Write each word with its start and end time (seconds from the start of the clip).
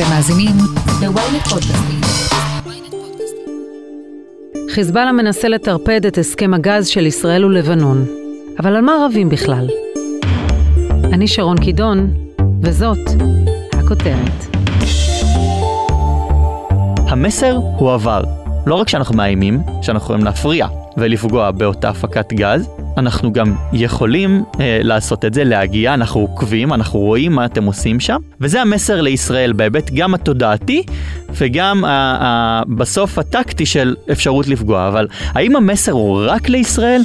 אתם 0.00 0.08
מאזינים 0.08 0.56
ל-ynet 1.02 1.48
פודקאסטים. 1.48 2.00
חיזבאללה 4.70 5.12
מנסה 5.12 5.48
לטרפד 5.48 6.06
את 6.06 6.18
הסכם 6.18 6.54
הגז 6.54 6.86
של 6.86 7.06
ישראל 7.06 7.44
ולבנון. 7.44 8.04
אבל 8.58 8.76
על 8.76 8.80
מה 8.80 8.92
רבים 9.06 9.28
בכלל? 9.28 9.68
אני 11.04 11.28
שרון 11.28 11.58
קידון, 11.60 12.14
וזאת 12.62 12.98
הכותרת. 13.72 14.56
המסר 17.08 17.56
הועבר. 17.78 18.22
לא 18.66 18.74
רק 18.74 18.88
שאנחנו 18.88 19.16
מאיימים, 19.16 19.62
שאנחנו 19.82 20.04
יכולים 20.04 20.24
להפריע 20.24 20.66
ולפגוע 20.96 21.50
באותה 21.50 21.88
הפקת 21.88 22.32
גז, 22.32 22.68
אנחנו 22.96 23.32
גם 23.32 23.54
יכולים 23.72 24.44
אה, 24.60 24.80
לעשות 24.82 25.24
את 25.24 25.34
זה, 25.34 25.44
להגיע, 25.44 25.94
אנחנו 25.94 26.20
עוקבים, 26.20 26.72
אנחנו 26.72 26.98
רואים 26.98 27.32
מה 27.32 27.44
אתם 27.44 27.64
עושים 27.64 28.00
שם, 28.00 28.18
וזה 28.40 28.60
המסר 28.60 29.00
לישראל 29.00 29.52
בהיבט 29.52 29.90
גם 29.94 30.14
התודעתי 30.14 30.82
וגם 31.30 31.84
ה- 31.84 31.88
ה- 32.20 32.62
בסוף 32.76 33.18
הטקטי 33.18 33.66
של 33.66 33.94
אפשרות 34.12 34.48
לפגוע, 34.48 34.88
אבל 34.88 35.08
האם 35.28 35.56
המסר 35.56 35.92
הוא 35.92 36.22
רק 36.26 36.48
לישראל? 36.48 37.00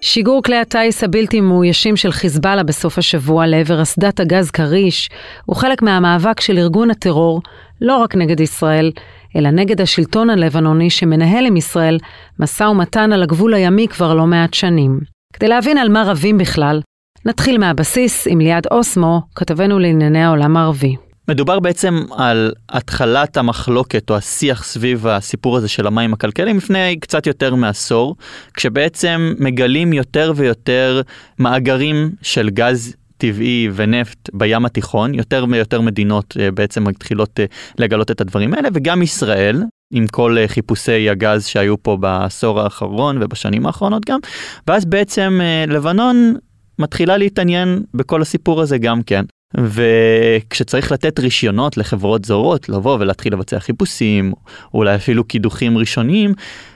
שיגור 0.00 0.42
כלי 0.42 0.56
הטיס 0.56 1.04
הבלתי 1.04 1.40
מאוישים 1.40 1.96
של 1.96 2.12
חיזבאללה 2.12 2.62
בסוף 2.62 2.98
השבוע 2.98 3.46
לעבר 3.46 3.82
אסדת 3.82 4.20
הגז 4.20 4.50
כריש 4.50 5.10
הוא 5.44 5.56
חלק 5.56 5.82
מהמאבק 5.82 6.40
של 6.40 6.58
ארגון 6.58 6.90
הטרור 6.90 7.42
לא 7.80 7.96
רק 7.96 8.14
נגד 8.16 8.40
ישראל, 8.40 8.90
אלא 9.36 9.50
נגד 9.50 9.80
השלטון 9.80 10.30
הלבנוני 10.30 10.90
שמנהל 10.90 11.46
עם 11.46 11.56
ישראל 11.56 11.98
משא 12.38 12.64
ומתן 12.64 13.12
על 13.12 13.22
הגבול 13.22 13.54
הימי 13.54 13.88
כבר 13.88 14.14
לא 14.14 14.26
מעט 14.26 14.54
שנים. 14.54 15.00
כדי 15.32 15.48
להבין 15.48 15.78
על 15.78 15.88
מה 15.88 16.02
רבים 16.06 16.38
בכלל, 16.38 16.80
נתחיל 17.24 17.58
מהבסיס 17.58 18.26
עם 18.26 18.40
ליעד 18.40 18.66
אוסמו, 18.70 19.20
כתבנו 19.34 19.78
לענייני 19.78 20.24
העולם 20.24 20.56
הערבי. 20.56 20.96
מדובר 21.28 21.60
בעצם 21.60 22.02
על 22.16 22.52
התחלת 22.68 23.36
המחלוקת 23.36 24.10
או 24.10 24.16
השיח 24.16 24.64
סביב 24.64 25.06
הסיפור 25.06 25.56
הזה 25.56 25.68
של 25.68 25.86
המים 25.86 26.12
הכלכליים 26.12 26.56
לפני 26.56 26.96
קצת 27.00 27.26
יותר 27.26 27.54
מעשור, 27.54 28.16
כשבעצם 28.54 29.34
מגלים 29.38 29.92
יותר 29.92 30.32
ויותר 30.36 31.00
מאגרים 31.38 32.10
של 32.22 32.50
גז 32.50 32.94
טבעי 33.20 33.68
ונפט 33.74 34.30
בים 34.32 34.64
התיכון, 34.64 35.14
יותר 35.14 35.44
ויותר 35.50 35.80
מדינות 35.80 36.36
אה, 36.40 36.50
בעצם 36.50 36.84
מתחילות 36.84 37.40
אה, 37.40 37.44
לגלות 37.78 38.10
את 38.10 38.20
הדברים 38.20 38.54
האלה, 38.54 38.68
וגם 38.72 39.02
ישראל, 39.02 39.62
עם 39.92 40.06
כל 40.06 40.36
אה, 40.38 40.48
חיפושי 40.48 41.10
הגז 41.10 41.46
שהיו 41.46 41.82
פה 41.82 41.96
בעשור 41.96 42.60
האחרון 42.60 43.22
ובשנים 43.22 43.66
האחרונות 43.66 44.04
גם, 44.06 44.18
ואז 44.66 44.84
בעצם 44.84 45.40
לבנון 45.68 46.34
מתחילה 46.78 47.16
להתעניין 47.16 47.82
בכל 47.94 48.22
הסיפור 48.22 48.60
הזה 48.60 48.78
גם 48.78 49.02
כן. 49.02 49.24
וכשצריך 49.56 50.92
לתת 50.92 51.18
רישיונות 51.18 51.76
לחברות 51.76 52.24
זרות 52.24 52.68
לבוא 52.68 52.96
ולהתחיל 53.00 53.32
לבצע 53.32 53.58
חיפושים, 53.58 54.32
אולי 54.74 54.94
אפילו 54.94 55.24
קידוחים 55.24 55.78
ראשוניים, 55.78 56.34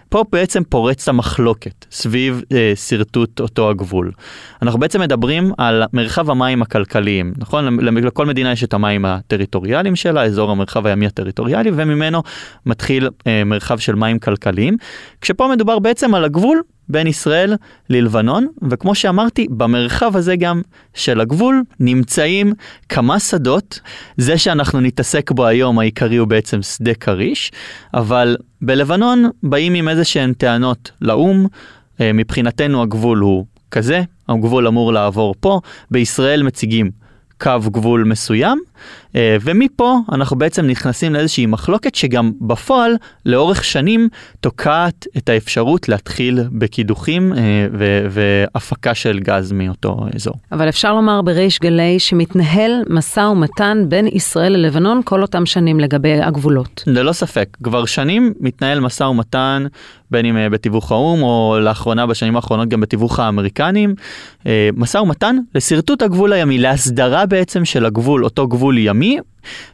פה 0.08 0.24
בעצם 0.32 0.62
פורץ 0.68 1.08
המחלוקת 1.08 1.86
סביב 1.90 2.42
אה, 2.52 2.72
שרטוט 2.76 3.40
אותו 3.40 3.70
הגבול. 3.70 4.12
אנחנו 4.62 4.78
בעצם 4.78 5.00
מדברים 5.00 5.52
על 5.58 5.82
מרחב 5.92 6.30
המים 6.30 6.62
הכלכליים, 6.62 7.32
נכון? 7.36 7.78
לכל 7.80 8.26
מדינה 8.26 8.52
יש 8.52 8.64
את 8.64 8.74
המים 8.74 9.04
הטריטוריאליים 9.04 9.96
שלה, 9.96 10.24
אזור 10.24 10.50
המרחב 10.50 10.86
הימי 10.86 11.06
הטריטוריאלי, 11.06 11.70
וממנו 11.74 12.22
מתחיל 12.66 13.08
אה, 13.26 13.44
מרחב 13.44 13.78
של 13.78 13.94
מים 13.94 14.18
כלכליים, 14.18 14.76
כשפה 15.20 15.48
מדובר 15.48 15.78
בעצם 15.78 16.14
על 16.14 16.24
הגבול 16.24 16.62
בין 16.88 17.06
ישראל 17.06 17.54
ללבנון, 17.90 18.46
וכמו 18.70 18.94
שאמרתי, 18.94 19.46
במרחב 19.50 20.16
הזה 20.16 20.36
גם 20.36 20.62
של 20.94 21.20
הגבול 21.20 21.62
נמצאים 21.80 22.52
כמה 22.88 23.20
שדות. 23.20 23.80
זה 24.16 24.38
שאנחנו 24.38 24.80
נתעסק 24.80 25.30
בו 25.30 25.46
היום 25.46 25.78
העיקרי 25.78 26.16
הוא 26.16 26.28
בעצם 26.28 26.62
שדה 26.62 26.94
כריש, 26.94 27.52
אבל 27.94 28.36
בלבנון 28.62 29.30
באים 29.42 29.74
עם 29.74 29.88
איזה 29.88 30.04
שהן 30.04 30.32
טענות 30.32 30.90
לאו"ם, 31.00 31.46
אה, 32.00 32.12
מבחינתנו 32.12 32.82
הגבול 32.82 33.18
הוא 33.18 33.46
כזה, 33.70 34.02
הגבול 34.28 34.66
אמור 34.66 34.92
לעבור 34.92 35.34
פה, 35.40 35.60
בישראל 35.90 36.42
מציגים 36.42 36.90
קו 37.40 37.70
גבול 37.70 38.04
מסוים, 38.04 38.60
ומפה 39.16 39.98
אנחנו 40.12 40.36
בעצם 40.36 40.66
נכנסים 40.66 41.12
לאיזושהי 41.12 41.46
מחלוקת 41.46 41.94
שגם 41.94 42.32
בפועל 42.40 42.92
לאורך 43.26 43.64
שנים 43.64 44.08
תוקעת 44.40 45.06
את 45.16 45.28
האפשרות 45.28 45.88
להתחיל 45.88 46.40
בקידוחים 46.52 47.32
אה, 47.32 47.66
והפקה 48.10 48.94
של 48.94 49.20
גז 49.20 49.52
מאותו 49.52 50.06
אזור. 50.14 50.34
אבל 50.52 50.68
אפשר 50.68 50.94
לומר 50.94 51.22
בריש 51.22 51.58
גלי 51.58 51.98
שמתנהל 51.98 52.70
משא 52.90 53.20
ומתן 53.20 53.84
בין 53.88 54.06
ישראל 54.12 54.52
ללבנון 54.52 55.00
כל 55.04 55.22
אותם 55.22 55.46
שנים 55.46 55.80
לגבי 55.80 56.22
הגבולות. 56.22 56.84
ללא 56.86 57.12
ספק, 57.12 57.56
כבר 57.62 57.84
שנים 57.84 58.32
מתנהל 58.40 58.80
משא 58.80 59.04
ומתן 59.04 59.66
בין 60.10 60.26
אם 60.26 60.36
אה, 60.36 60.50
בתיווך 60.50 60.92
האו"ם 60.92 61.22
או 61.22 61.56
לאחרונה 61.60 62.06
בשנים 62.06 62.36
האחרונות 62.36 62.68
גם 62.68 62.80
בתיווך 62.80 63.20
האמריקנים, 63.20 63.94
משא 64.76 64.98
ומתן 64.98 65.36
לשרטוט 65.54 66.02
הגבול 66.02 66.32
הימי, 66.32 66.58
להסדרה 66.58 67.26
בעצם 67.26 67.64
של 67.64 67.86
הגבול, 67.86 68.24
אותו 68.24 68.48
גבול 68.48 68.78
ימי, 68.78 69.03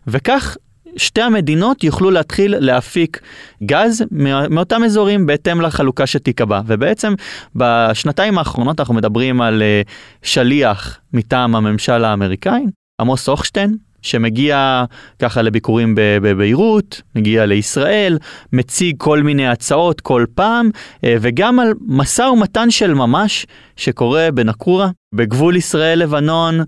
וכך 0.06 0.56
שתי 0.96 1.22
המדינות 1.22 1.84
יוכלו 1.84 2.10
להתחיל 2.10 2.54
להפיק 2.58 3.20
גז 3.62 4.04
מאותם 4.50 4.84
אזורים 4.84 5.26
בהתאם 5.26 5.60
לחלוקה 5.60 6.06
שתיקבע. 6.06 6.60
ובעצם 6.66 7.14
בשנתיים 7.54 8.38
האחרונות 8.38 8.80
אנחנו 8.80 8.94
מדברים 8.94 9.40
על 9.40 9.62
אה, 9.62 9.82
שליח 10.22 10.98
מטעם 11.12 11.56
הממשל 11.56 12.04
האמריקאי, 12.04 12.62
עמוס 13.00 13.28
הוכשטיין, 13.28 13.76
שמגיע 14.02 14.84
ככה 15.18 15.42
לביקורים 15.42 15.94
בביירות, 15.96 17.02
מגיע 17.14 17.46
לישראל, 17.46 18.18
מציג 18.52 18.94
כל 18.98 19.22
מיני 19.22 19.48
הצעות 19.48 20.00
כל 20.00 20.24
פעם, 20.34 20.70
אה, 21.04 21.16
וגם 21.20 21.60
על 21.60 21.72
משא 21.86 22.22
ומתן 22.22 22.70
של 22.70 22.94
ממש 22.94 23.46
שקורה 23.76 24.28
בנקורה, 24.34 24.90
בגבול 25.14 25.56
ישראל-לבנון, 25.56 26.60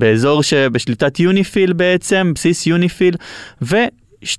באזור 0.00 0.42
שבשליטת 0.42 1.20
יוניפיל 1.20 1.72
בעצם, 1.72 2.32
בסיס 2.34 2.66
יוניפיל, 2.66 3.14
ו... 3.62 3.76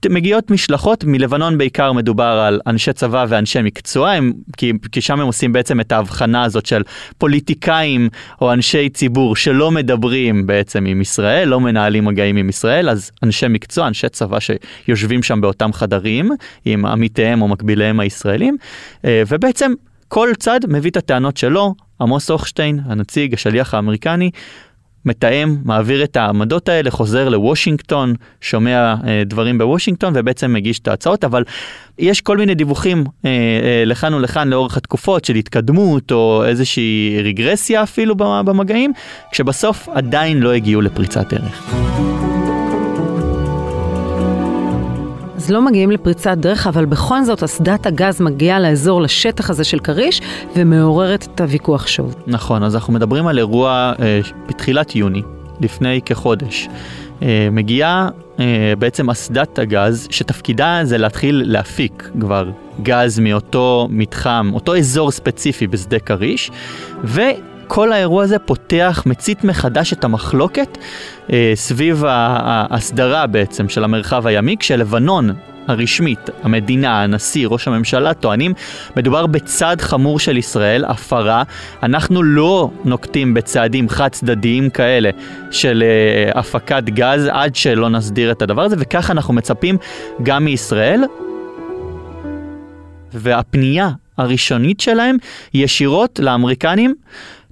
מגיעות 0.09 0.51
משלחות, 0.51 1.03
מלבנון 1.03 1.57
בעיקר 1.57 1.93
מדובר 1.93 2.23
על 2.23 2.59
אנשי 2.67 2.93
צבא 2.93 3.25
ואנשי 3.29 3.61
מקצוע, 3.61 4.11
הם, 4.11 4.33
כי, 4.57 4.73
כי 4.91 5.01
שם 5.01 5.19
הם 5.19 5.27
עושים 5.27 5.53
בעצם 5.53 5.79
את 5.79 5.91
ההבחנה 5.91 6.43
הזאת 6.43 6.65
של 6.65 6.81
פוליטיקאים 7.17 8.09
או 8.41 8.53
אנשי 8.53 8.89
ציבור 8.89 9.35
שלא 9.35 9.71
מדברים 9.71 10.47
בעצם 10.47 10.85
עם 10.85 11.01
ישראל, 11.01 11.47
לא 11.47 11.59
מנהלים 11.59 12.05
מגעים 12.05 12.37
עם 12.37 12.49
ישראל, 12.49 12.89
אז 12.89 13.11
אנשי 13.23 13.47
מקצוע, 13.49 13.87
אנשי 13.87 14.09
צבא 14.09 14.37
שיושבים 14.39 15.23
שם 15.23 15.41
באותם 15.41 15.73
חדרים 15.73 16.31
עם 16.65 16.85
עמיתיהם 16.85 17.41
או 17.41 17.47
מקביליהם 17.47 17.99
הישראלים, 17.99 18.57
אה, 19.05 19.23
ובעצם 19.27 19.73
כל 20.07 20.29
צד 20.39 20.59
מביא 20.67 20.91
את 20.91 20.97
הטענות 20.97 21.37
שלו, 21.37 21.75
עמוס 22.01 22.29
הוכשטיין, 22.29 22.79
הנציג, 22.85 23.33
השליח 23.33 23.73
האמריקני, 23.73 24.31
מתאם, 25.05 25.57
מעביר 25.65 26.03
את 26.03 26.17
העמדות 26.17 26.69
האלה, 26.69 26.91
חוזר 26.91 27.29
לוושינגטון, 27.29 28.13
שומע 28.41 28.95
אה, 29.07 29.23
דברים 29.25 29.57
בוושינגטון 29.57 30.13
ובעצם 30.15 30.53
מגיש 30.53 30.79
את 30.79 30.87
ההצעות, 30.87 31.23
אבל 31.23 31.43
יש 31.99 32.21
כל 32.21 32.37
מיני 32.37 32.55
דיווחים 32.55 33.03
אה, 33.25 33.29
אה, 33.29 33.83
לכאן 33.85 34.13
ולכאן 34.13 34.49
לאורך 34.49 34.77
התקופות 34.77 35.25
של 35.25 35.35
התקדמות 35.35 36.11
או 36.11 36.43
איזושהי 36.45 37.21
רגרסיה 37.23 37.83
אפילו 37.83 38.15
במגעים, 38.15 38.93
כשבסוף 39.31 39.89
עדיין 39.89 40.39
לא 40.39 40.53
הגיעו 40.53 40.81
לפריצת 40.81 41.33
דרך. 41.33 41.73
אז 45.41 45.51
לא 45.51 45.61
מגיעים 45.61 45.91
לפריצת 45.91 46.37
דרך, 46.37 46.67
אבל 46.67 46.85
בכל 46.85 47.23
זאת 47.23 47.43
אסדת 47.43 47.85
הגז 47.85 48.21
מגיעה 48.21 48.59
לאזור, 48.59 49.01
לשטח 49.01 49.49
הזה 49.49 49.63
של 49.63 49.79
כריש, 49.79 50.21
ומעוררת 50.55 51.27
את 51.35 51.41
הוויכוח 51.41 51.87
שוב. 51.87 52.15
נכון, 52.27 52.63
אז 52.63 52.75
אנחנו 52.75 52.93
מדברים 52.93 53.27
על 53.27 53.37
אירוע 53.37 53.93
אה, 53.99 54.19
בתחילת 54.47 54.95
יוני, 54.95 55.21
לפני 55.61 56.01
כחודש. 56.05 56.67
אה, 57.21 57.47
מגיעה 57.51 58.09
אה, 58.39 58.73
בעצם 58.79 59.09
אסדת 59.09 59.59
הגז, 59.59 60.07
שתפקידה 60.11 60.79
זה 60.83 60.97
להתחיל 60.97 61.43
להפיק 61.45 62.09
כבר 62.19 62.49
גז 62.83 63.19
מאותו 63.19 63.87
מתחם, 63.91 64.51
אותו 64.53 64.77
אזור 64.77 65.11
ספציפי 65.11 65.67
בשדה 65.67 65.99
כריש, 65.99 66.51
ו... 67.03 67.21
כל 67.73 67.91
האירוע 67.91 68.23
הזה 68.23 68.39
פותח, 68.39 69.03
מצית 69.05 69.43
מחדש 69.43 69.93
את 69.93 70.03
המחלוקת 70.03 70.77
אה, 71.33 71.51
סביב 71.55 72.03
ההסדרה 72.07 73.27
בעצם 73.27 73.69
של 73.69 73.83
המרחב 73.83 74.27
הימי, 74.27 74.55
כשלבנון 74.59 75.29
הרשמית, 75.67 76.29
המדינה, 76.43 77.03
הנשיא, 77.03 77.47
ראש 77.47 77.67
הממשלה, 77.67 78.13
טוענים, 78.13 78.53
מדובר 78.97 79.25
בצעד 79.27 79.81
חמור 79.81 80.19
של 80.19 80.37
ישראל, 80.37 80.85
הפרה. 80.85 81.43
אנחנו 81.83 82.23
לא 82.23 82.69
נוקטים 82.85 83.33
בצעדים 83.33 83.89
חד 83.89 84.07
צדדיים 84.07 84.69
כאלה 84.69 85.09
של 85.51 85.83
uh, 85.83 86.37
הפקת 86.39 86.83
גז 86.83 87.29
עד 87.31 87.55
שלא 87.55 87.89
נסדיר 87.89 88.31
את 88.31 88.41
הדבר 88.41 88.61
הזה, 88.61 88.75
וככה 88.79 89.13
אנחנו 89.13 89.33
מצפים 89.33 89.77
גם 90.23 90.45
מישראל. 90.45 91.03
והפנייה 93.13 93.89
הראשונית 94.17 94.79
שלהם 94.79 95.17
ישירות 95.53 96.19
לאמריקנים 96.23 96.95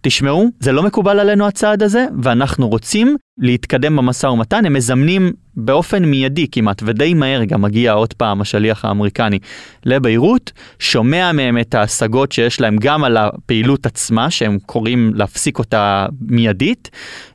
תשמעו, 0.02 0.48
זה 0.60 0.72
לא 0.72 0.84
מקובל 0.84 1.20
עלינו 1.20 1.48
הצעד 1.48 1.84
הזה, 1.84 2.06
ואנחנו 2.24 2.70
רוצים 2.70 3.18
להתקדם 3.38 3.96
במשא 3.96 4.28
ומתן, 4.28 4.66
הם 4.66 4.74
מזמנים 4.74 5.32
באופן 5.56 6.06
מיידי 6.06 6.48
כמעט, 6.52 6.82
ודי 6.86 7.14
מהר 7.14 7.44
גם 7.44 7.62
מגיע 7.62 7.92
עוד 7.92 8.14
פעם 8.14 8.42
השליח 8.42 8.86
האמריקני 8.86 9.40
לביירות, 9.86 10.52
שומע 10.80 11.32
מהם 11.32 11.58
את 11.58 11.76
ההשגות 11.76 12.32
שיש 12.32 12.62
להם 12.62 12.78
גם 12.80 13.04
על 13.04 13.18
הפעילות 13.18 13.86
עצמה, 13.86 14.32
שהם 14.32 14.58
קוראים 14.66 15.12
להפסיק 15.16 15.60
אותה 15.60 16.06
מיידית, 16.22 16.90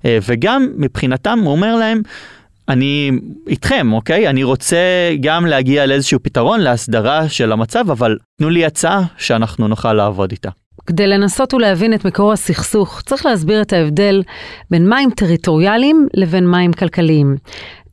אה, 0.04 0.18
וגם 0.28 0.68
מבחינתם 0.76 1.38
הוא 1.42 1.52
אומר 1.52 1.76
להם, 1.76 2.02
אני 2.68 3.10
איתכם, 3.48 3.92
אוקיי? 3.92 4.28
אני 4.28 4.44
רוצה 4.44 4.76
גם 5.20 5.46
להגיע 5.46 5.86
לאיזשהו 5.86 6.18
פתרון, 6.22 6.60
להסדרה 6.60 7.28
של 7.28 7.52
המצב, 7.52 7.90
אבל 7.90 8.18
תנו 8.38 8.50
לי 8.50 8.64
הצעה 8.64 9.02
שאנחנו 9.18 9.68
נוכל 9.68 9.92
לעבוד 9.92 10.30
איתה. 10.30 10.50
כדי 10.86 11.06
לנסות 11.06 11.54
ולהבין 11.54 11.94
את 11.94 12.04
מקור 12.04 12.32
הסכסוך, 12.32 13.00
צריך 13.00 13.26
להסביר 13.26 13.62
את 13.62 13.72
ההבדל 13.72 14.22
בין 14.70 14.88
מים 14.88 15.10
טריטוריאליים 15.10 15.96
לבין 16.14 16.44
מים 16.50 16.72
כלכליים. 16.72 17.36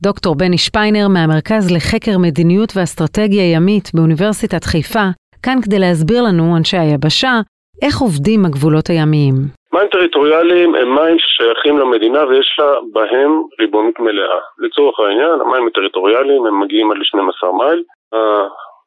דוקטור 0.02 0.34
בני 0.34 0.58
שפיינר 0.58 1.08
מהמרכז 1.08 1.70
לחקר 1.74 2.18
מדיניות 2.18 2.72
ואסטרטגיה 2.76 3.52
ימית 3.52 3.90
באוניברסיטת 3.94 4.64
חיפה, 4.64 5.06
כאן 5.42 5.58
כדי 5.64 5.78
להסביר 5.78 6.22
לנו, 6.22 6.56
אנשי 6.56 6.76
היבשה, 6.76 7.40
איך 7.82 7.98
עובדים 8.00 8.44
הגבולות 8.44 8.86
הימיים. 8.90 9.34
מים 9.72 9.88
טריטוריאליים 9.92 10.74
הם 10.74 10.94
מים 10.94 11.16
ששייכים 11.18 11.78
למדינה 11.78 12.24
ויש 12.26 12.56
לה 12.58 12.70
בהם 12.92 13.42
ריבונות 13.60 14.00
מלאה. 14.00 14.38
לצורך 14.58 15.00
העניין, 15.00 15.40
המים 15.40 15.66
הטריטוריאליים 15.66 16.46
הם 16.46 16.60
מגיעים 16.60 16.90
עד 16.90 16.96
ל-12 16.96 17.52
מייל. 17.58 17.82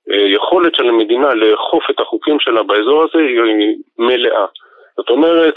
היכולת 0.07 0.75
של 0.75 0.89
המדינה 0.89 1.33
לאכוף 1.33 1.89
את 1.89 1.99
החוקים 1.99 2.39
שלה 2.39 2.63
באזור 2.63 3.03
הזה 3.03 3.23
היא 3.23 3.75
מלאה. 3.97 4.45
זאת 4.97 5.09
אומרת, 5.09 5.55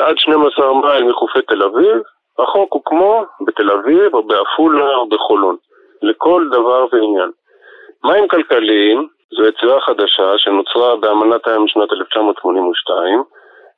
עד 0.00 0.18
12 0.18 0.74
מייל 0.74 1.04
מחופי 1.04 1.42
תל 1.42 1.62
אביב, 1.62 1.96
החוק 2.38 2.72
הוא 2.72 2.82
כמו 2.84 3.24
בתל 3.46 3.70
אביב 3.70 4.14
או 4.14 4.22
בעפולה 4.22 4.94
או 4.94 5.08
בחולון, 5.08 5.56
לכל 6.02 6.48
דבר 6.50 6.86
ועניין. 6.92 7.30
מים 8.04 8.28
כלכליים 8.28 9.08
זו 9.36 9.44
יצירה 9.44 9.80
חדשה 9.80 10.38
שנוצרה 10.38 10.96
באמנת 10.96 11.46
הים 11.46 11.64
משנת 11.64 11.92
1982, 11.92 13.22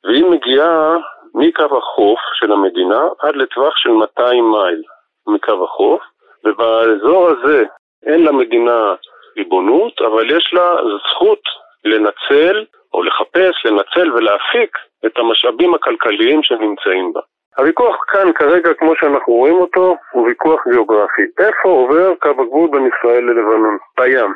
והיא 0.03 0.25
מגיעה 0.25 0.97
מקו 1.35 1.77
החוף 1.77 2.19
של 2.33 2.51
המדינה 2.51 3.07
עד 3.19 3.35
לטווח 3.35 3.77
של 3.77 3.89
200 3.89 4.51
מייל 4.51 4.81
מקו 5.27 5.63
החוף, 5.63 6.01
ובאזור 6.45 7.27
הזה 7.27 7.63
אין 8.05 8.23
למדינה 8.23 8.93
ריבונות, 9.37 10.01
אבל 10.01 10.37
יש 10.37 10.53
לה 10.53 10.75
זכות 11.09 11.39
לנצל 11.85 12.65
או 12.93 13.03
לחפש, 13.03 13.65
לנצל 13.65 14.13
ולהפיק 14.13 14.77
את 15.05 15.17
המשאבים 15.17 15.73
הכלכליים 15.73 16.43
שנמצאים 16.43 17.13
בה. 17.13 17.21
הוויכוח 17.57 17.95
כאן 18.07 18.33
כרגע, 18.33 18.73
כמו 18.73 18.93
שאנחנו 18.99 19.33
רואים 19.33 19.55
אותו, 19.55 19.95
הוא 20.11 20.27
ויכוח 20.27 20.61
גיאוגרפי. 20.71 21.21
איפה 21.39 21.69
עובר 21.69 22.13
קו 22.21 22.29
הגבול 22.29 22.69
בין 22.71 22.89
ישראל 22.89 23.23
ללבנון? 23.23 23.77
בים. 23.99 24.33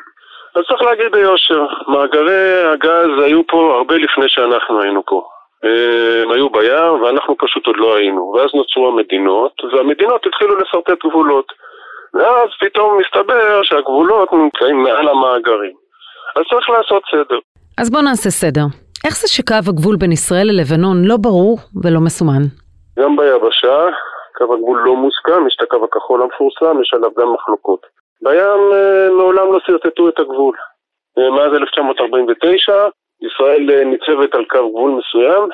אז 0.55 0.63
צריך 0.67 0.81
להגיד 0.81 1.11
ביושר, 1.11 1.65
מאגרי 1.88 2.63
הגז 2.63 3.23
היו 3.23 3.47
פה 3.47 3.75
הרבה 3.77 3.95
לפני 3.95 4.25
שאנחנו 4.27 4.81
היינו 4.81 5.05
פה. 5.05 5.23
הם 5.63 6.31
היו 6.31 6.49
בים 6.49 7.01
ואנחנו 7.01 7.35
פשוט 7.38 7.67
עוד 7.67 7.77
לא 7.77 7.95
היינו. 7.95 8.33
ואז 8.35 8.49
נוצרו 8.53 8.88
המדינות, 8.88 9.51
והמדינות 9.73 10.25
התחילו 10.25 10.55
לשרטט 10.55 11.05
גבולות. 11.05 11.53
ואז 12.17 12.49
פתאום 12.59 12.99
מסתבר 13.01 13.63
שהגבולות 13.63 14.33
נמצאים 14.33 14.83
מעל 14.83 15.07
המאגרים. 15.07 15.75
אז 16.35 16.43
צריך 16.49 16.69
לעשות 16.69 17.03
סדר. 17.11 17.39
אז 17.77 17.91
בואו 17.91 18.01
נעשה 18.01 18.29
סדר. 18.29 18.65
איך 19.05 19.15
זה 19.17 19.27
שקו 19.27 19.69
הגבול 19.69 19.95
בין 19.95 20.11
ישראל 20.11 20.47
ללבנון 20.47 20.97
לא 21.05 21.17
ברור 21.17 21.57
ולא 21.83 21.99
מסומן? 21.99 22.43
גם 22.99 23.15
ביבשה, 23.15 23.77
קו 24.37 24.53
הגבול 24.53 24.81
לא 24.85 24.95
מוסכם, 24.95 25.47
יש 25.47 25.55
את 25.55 25.61
הקו 25.61 25.85
הכחול 25.85 26.21
המפורסם, 26.21 26.81
יש 26.81 26.93
עליו 26.93 27.09
גם 27.17 27.33
מחלוקות. 27.33 27.81
בים 28.21 28.61
אה, 28.73 29.07
מעולם 29.17 29.53
לא 29.53 29.59
שרטטו 29.65 30.09
את 30.09 30.19
הגבול. 30.19 30.55
אה, 31.17 31.29
מאז 31.31 31.53
1949 31.53 32.87
ישראל 33.21 33.71
אה, 33.71 33.83
ניצבת 33.83 34.35
על 34.35 34.45
קו 34.45 34.69
גבול 34.69 34.91
מסוים, 34.91 35.49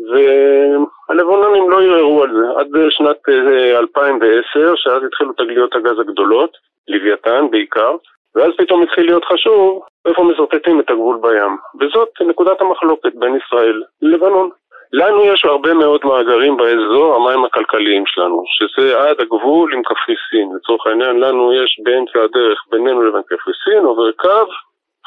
והלבנונים 0.00 1.70
לא 1.70 1.82
ערערו 1.82 2.22
על 2.22 2.30
זה 2.32 2.60
עד 2.60 2.66
שנת 2.90 3.28
2010, 3.70 4.74
שאז 4.76 5.02
התחילו 5.06 5.32
תגליות 5.32 5.74
הגז 5.74 5.98
הגדולות, 5.98 6.56
לוויתן 6.88 7.46
בעיקר, 7.50 7.96
ואז 8.34 8.52
פתאום 8.56 8.82
התחיל 8.82 9.06
להיות 9.06 9.24
חשוב 9.24 9.82
איפה 10.06 10.24
משרטטים 10.24 10.80
את 10.80 10.90
הגבול 10.90 11.18
בים. 11.22 11.56
וזאת 11.80 12.08
נקודת 12.20 12.60
המחלוקת 12.60 13.14
בין 13.14 13.36
ישראל 13.36 13.82
ללבנון. 14.02 14.50
לנו 14.92 15.24
יש 15.24 15.44
הרבה 15.44 15.74
מאוד 15.74 16.00
מאגרים 16.04 16.56
באזור 16.56 17.14
המים 17.14 17.44
הכלכליים 17.44 18.06
שלנו, 18.06 18.42
שזה 18.46 19.00
עד 19.02 19.20
הגבול 19.20 19.74
עם 19.74 19.82
קפריסין. 19.82 20.48
לצורך 20.56 20.86
העניין, 20.86 21.20
לנו 21.20 21.52
יש 21.52 21.80
באמצע 21.84 22.18
הדרך 22.24 22.64
בינינו 22.70 23.02
לבין 23.02 23.22
קפריסין, 23.22 23.84
עובר 23.84 24.12
קו, 24.12 24.46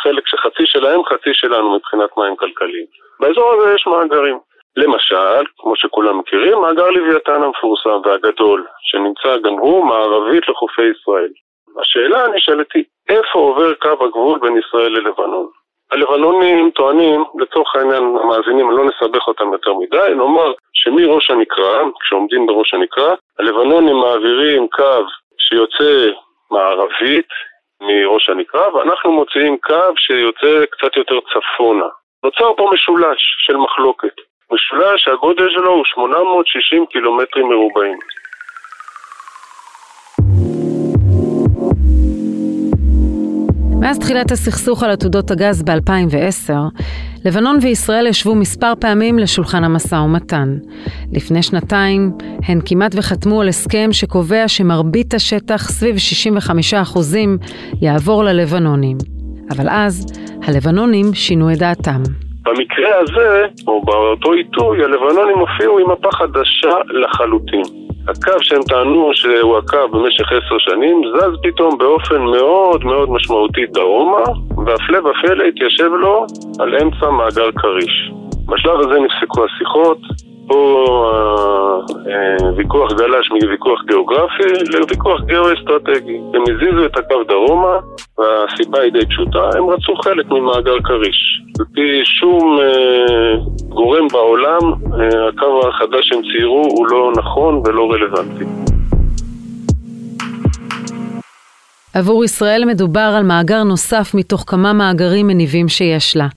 חלק 0.04 0.28
שחצי 0.28 0.66
שלהם, 0.66 1.04
חצי 1.04 1.30
שלנו 1.34 1.76
מבחינת 1.76 2.10
מים 2.18 2.36
כלכליים. 2.36 2.86
באזור 3.20 3.54
הזה 3.54 3.74
יש 3.76 3.88
מאגרים. 3.88 4.40
למשל, 4.78 5.44
כמו 5.58 5.76
שכולם 5.76 6.20
מכירים, 6.20 6.58
מאגר 6.58 6.90
לוויתן 6.90 7.44
המפורסם 7.44 8.02
והגדול, 8.06 8.66
שנמצא 8.82 9.38
גם 9.38 9.54
הוא 9.54 9.86
מערבית 9.86 10.50
לחופי 10.50 10.82
ישראל. 10.82 11.30
השאלה 11.82 12.26
הנשאלת 12.26 12.68
היא, 12.74 12.84
איפה 13.10 13.40
עובר 13.40 13.74
קו 13.74 14.06
הגבול 14.06 14.40
בין 14.40 14.58
ישראל 14.58 14.92
ללבנון? 14.92 15.48
הלבנונים 15.92 16.72
טוענים, 16.72 17.24
לצורך 17.40 17.76
העניין 17.76 18.04
המאזינים, 18.04 18.72
לא 18.72 18.86
נסבך 18.86 19.28
אותם 19.28 19.54
יותר 19.54 19.74
מדי, 19.74 20.14
נאמר 20.16 20.54
שמראש 20.74 21.32
הנקרה, 21.32 21.84
כשעומדים 22.02 22.46
בראש 22.46 22.74
הנקרה, 22.74 23.16
הלבנונים 23.40 23.96
מעבירים 23.96 24.68
קו 24.68 25.04
שיוצא 25.38 26.10
מערבית 26.52 27.28
מראש 27.82 28.30
הנקרה, 28.30 28.76
ואנחנו 28.76 29.12
מוציאים 29.12 29.58
קו 29.58 29.94
שיוצא 29.96 30.66
קצת 30.72 30.96
יותר 30.98 31.20
צפונה. 31.20 31.86
נוצר 32.24 32.54
פה 32.58 32.70
משולש 32.74 33.20
של 33.46 33.58
מחלוקת. 33.58 34.29
משולש 34.52 35.04
שהגודל 35.04 35.48
שלו 35.50 35.72
הוא 35.72 35.86
860 35.86 36.86
קילומטרים 36.92 37.46
מרובעים. 37.50 37.98
מאז 43.82 44.00
תחילת 44.00 44.32
הסכסוך 44.32 44.84
על 44.84 44.92
עתודות 44.92 45.32
הגז 45.32 45.64
ב-2010, 45.64 46.54
לבנון 47.26 47.58
וישראל 47.62 48.08
ישבו 48.08 48.36
מספר 48.36 48.74
פעמים 48.82 49.20
לשולחן 49.20 49.64
המשא 49.64 49.96
ומתן. 49.96 50.58
לפני 51.14 51.44
שנתיים 51.44 52.12
הן 52.48 52.60
כמעט 52.66 52.92
וחתמו 52.96 53.42
על 53.42 53.48
הסכם 53.48 53.90
שקובע 53.92 54.48
שמרבית 54.48 55.14
השטח, 55.14 55.70
סביב 55.70 55.96
65%, 56.96 57.00
יעבור 57.82 58.24
ללבנונים. 58.24 58.98
אבל 59.52 59.70
אז, 59.70 60.06
הלבנונים 60.44 61.14
שינו 61.14 61.54
את 61.54 61.58
דעתם. 61.58 62.29
במקרה 62.44 62.90
הזה, 63.00 63.46
או 63.68 63.82
באותו 63.86 64.34
עיתוי, 64.34 64.84
הלבנונים 64.84 65.40
הופיעו 65.40 65.80
עם 65.80 65.92
מפה 65.92 66.10
חדשה 66.12 66.78
לחלוטין. 66.90 67.64
הקו 68.08 68.44
שהם 68.44 68.62
טענו 68.64 69.12
שהוא 69.14 69.58
הקו 69.58 69.88
במשך 69.92 70.26
עשר 70.32 70.58
שנים, 70.58 71.02
זז 71.16 71.34
פתאום 71.44 71.78
באופן 71.78 72.22
מאוד 72.22 72.86
מאוד 72.86 73.10
משמעותי 73.10 73.66
דרומה, 73.66 74.24
והפלא 74.66 74.98
ופלא 74.98 75.44
התיישב 75.44 75.92
לו 76.02 76.26
על 76.60 76.76
אמצע 76.76 77.10
מאגר 77.10 77.52
כריש. 77.52 78.12
בשלב 78.48 78.80
הזה 78.80 79.00
נפסקו 79.00 79.46
השיחות, 79.46 79.98
פה 80.48 80.86
הוויכוח 82.40 82.92
אה, 82.92 82.98
גלש 82.98 83.32
מוויכוח 83.32 83.84
גיאוגרפי 83.88 84.78
לוויכוח 84.80 85.22
גיאו-אסטרטגי. 85.22 86.18
הם 86.34 86.42
הזיזו 86.42 86.86
את 86.86 86.98
הקו 86.98 87.24
דרומה, 87.24 87.78
והסיבה 88.20 88.82
היא 88.82 88.92
די 88.92 89.06
פשוטה, 89.06 89.58
הם 89.58 89.70
רצו 89.70 89.96
חלק 89.96 90.26
ממאגר 90.26 90.78
כריש. 90.84 91.42
על 91.60 91.66
פי 91.74 92.06
שום 92.06 92.60
אה, 92.60 93.36
גורם 93.70 94.08
בעולם, 94.12 94.60
אה, 94.94 95.28
הקו 95.28 95.68
החדש 95.68 96.10
שהם 96.10 96.22
ציירו 96.22 96.64
הוא 96.70 96.88
לא 96.88 97.12
נכון 97.18 97.62
ולא 97.66 97.92
רלוונטי. 97.92 98.46
עבור 101.96 102.24
ישראל 102.24 102.64
מדובר 102.68 103.14
על 103.18 103.24
מאגר 103.24 103.64
נוסף 103.64 104.16
מתוך 104.16 104.44
כמה 104.48 104.74
מאגרים 104.74 105.28
מניבים 105.28 105.68
שיש 105.68 106.18
לה. 106.18 106.28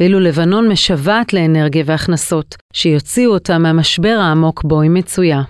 ואילו 0.00 0.20
לבנון 0.20 0.68
משוועת 0.68 1.32
לאנרגיה 1.32 1.82
והכנסות, 1.86 2.46
שיוציאו 2.72 3.32
אותה 3.32 3.58
מהמשבר 3.58 4.16
העמוק 4.20 4.62
בו 4.64 4.80
היא 4.80 4.90
מצויה. 4.90 5.40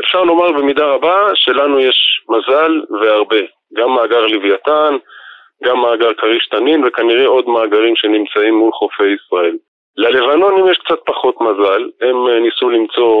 אפשר 0.00 0.22
לומר 0.22 0.52
במידה 0.52 0.84
רבה 0.84 1.16
שלנו 1.34 1.80
יש 1.80 1.98
מזל 2.28 2.72
והרבה. 3.00 3.36
גם 3.78 3.94
מאגר 3.94 4.26
לוויתן, 4.26 4.94
גם 5.64 5.80
מאגר 5.80 6.14
כריש 6.14 6.46
תנין 6.46 6.84
וכנראה 6.84 7.26
עוד 7.26 7.48
מאגרים 7.48 7.96
שנמצאים 7.96 8.54
מול 8.54 8.72
חופי 8.72 9.06
ישראל. 9.06 9.56
ללבנונים 9.96 10.68
יש 10.68 10.78
קצת 10.78 10.98
פחות 11.06 11.40
מזל, 11.40 11.82
הם 12.00 12.28
אה, 12.28 12.40
ניסו 12.40 12.70
למצוא 12.70 13.14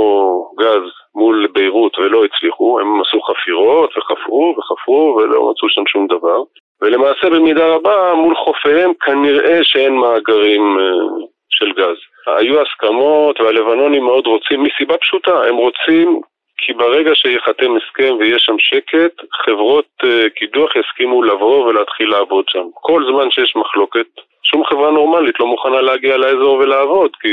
גז 0.60 0.82
מול 1.14 1.46
ביירות 1.52 1.98
ולא 1.98 2.24
הצליחו, 2.24 2.80
הם 2.80 3.00
עשו 3.00 3.20
חפירות 3.20 3.90
וחפרו 3.96 4.54
וחפרו 4.58 5.16
ולא 5.18 5.50
מצאו 5.50 5.68
שם 5.68 5.86
שום 5.86 6.06
דבר. 6.06 6.42
ולמעשה 6.82 7.30
במידה 7.30 7.66
רבה 7.66 8.14
מול 8.14 8.34
חופיהם 8.34 8.92
כנראה 8.94 9.58
שאין 9.62 9.94
מאגרים 9.96 10.78
אה, 10.78 11.26
של 11.50 11.72
גז. 11.72 11.96
היו 12.26 12.60
הסכמות 12.60 13.40
והלבנונים 13.40 14.04
מאוד 14.04 14.26
רוצים 14.26 14.62
מסיבה 14.62 14.96
פשוטה, 14.98 15.44
הם 15.44 15.56
רוצים 15.56 16.20
כי 16.58 16.72
ברגע 16.72 17.10
שייחתם 17.14 17.76
הסכם 17.76 18.14
ויהיה 18.18 18.38
שם 18.38 18.56
שקט, 18.58 19.12
חברות 19.44 19.88
uh, 20.02 20.30
קידוח 20.34 20.70
יסכימו 20.76 21.22
לבוא 21.22 21.66
ולהתחיל 21.66 22.10
לעבוד 22.10 22.44
שם. 22.48 22.66
כל 22.74 23.02
זמן 23.10 23.30
שיש 23.30 23.56
מחלוקת, 23.56 24.06
שום 24.42 24.64
חברה 24.64 24.90
נורמלית 24.90 25.40
לא 25.40 25.46
מוכנה 25.46 25.80
להגיע 25.80 26.16
לאזור 26.16 26.54
ולעבוד, 26.54 27.10
כי 27.20 27.28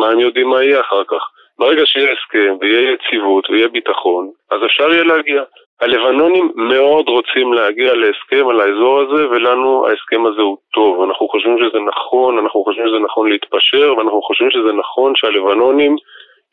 מה 0.00 0.08
הם 0.08 0.20
יודעים 0.20 0.48
מה 0.48 0.62
יהיה 0.62 0.80
אחר 0.80 1.04
כך. 1.04 1.22
ברגע 1.58 1.82
שיהיה 1.86 2.12
הסכם 2.12 2.54
ויהיה 2.60 2.92
יציבות 2.92 3.50
ויהיה 3.50 3.68
ביטחון, 3.68 4.30
אז 4.50 4.60
אפשר 4.64 4.92
יהיה 4.92 5.04
להגיע. 5.04 5.42
הלבנונים 5.80 6.52
מאוד 6.54 7.08
רוצים 7.08 7.52
להגיע 7.52 7.94
להסכם 7.94 8.48
על 8.48 8.60
האזור 8.60 9.00
הזה, 9.00 9.28
ולנו 9.28 9.86
ההסכם 9.86 10.26
הזה 10.26 10.42
הוא 10.42 10.56
טוב. 10.74 11.02
אנחנו 11.02 11.28
חושבים 11.28 11.58
שזה 11.58 11.78
נכון, 11.80 12.38
אנחנו 12.38 12.64
חושבים 12.64 12.88
שזה 12.88 12.98
נכון 12.98 13.30
להתפשר, 13.30 13.94
ואנחנו 13.96 14.22
חושבים 14.22 14.50
שזה 14.50 14.72
נכון 14.72 15.12
שהלבנונים 15.16 15.96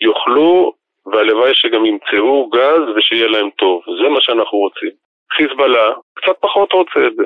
יוכלו, 0.01 0.73
והלוואי 1.05 1.51
שגם 1.53 1.85
ימצאו 1.85 2.49
גז 2.49 2.81
ושיהיה 2.95 3.27
להם 3.27 3.49
טוב. 3.49 3.81
זה 4.01 4.09
מה 4.09 4.21
שאנחנו 4.21 4.57
רוצים. 4.57 4.89
חיזבאללה 5.33 5.91
קצת 6.15 6.35
פחות 6.39 6.73
רוצה 6.73 7.07
את 7.07 7.15
זה. 7.15 7.23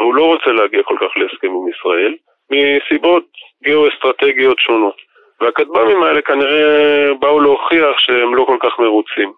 הוא 0.00 0.14
לא 0.14 0.24
רוצה 0.24 0.50
להגיע 0.50 0.82
כל 0.82 0.96
כך 1.00 1.16
להסכם 1.16 1.48
עם 1.48 1.68
ישראל, 1.68 2.14
מסיבות 2.50 3.24
גיאו-אסטרטגיות 3.64 4.58
שונות. 4.58 4.96
והכטב"מים 5.40 6.02
האלה 6.02 6.22
כנראה 6.22 7.14
באו 7.20 7.40
להוכיח 7.40 7.98
שהם 7.98 8.34
לא 8.34 8.44
כל 8.44 8.56
כך 8.60 8.78
מרוצים. 8.78 9.32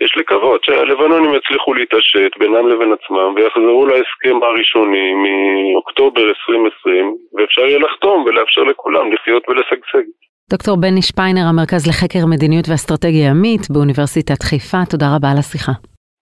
יש 0.00 0.16
לקוות 0.16 0.64
שהלבנונים 0.64 1.34
יצליחו 1.34 1.74
להתעשת 1.74 2.30
בינם 2.38 2.68
לבין 2.68 2.92
עצמם 2.92 3.34
ויחזרו 3.36 3.86
להסכם 3.86 4.42
הראשוני 4.42 5.12
מאוקטובר 5.14 6.22
2020 6.22 7.16
ואפשר 7.34 7.62
יהיה 7.62 7.78
לחתום 7.78 8.24
ולאפשר 8.26 8.62
לכולם 8.62 9.12
לחיות 9.12 9.48
ולשגשג. 9.48 10.04
דוקטור 10.50 10.76
בני 10.76 11.02
שפיינר, 11.02 11.46
המרכז 11.46 11.86
לחקר 11.86 12.26
מדיניות 12.26 12.68
ואסטרטגיה 12.68 13.26
ימית 13.28 13.70
באוניברסיטת 13.70 14.42
חיפה, 14.42 14.78
תודה 14.90 15.16
רבה 15.16 15.30
על 15.30 15.38
השיחה. 15.38 15.72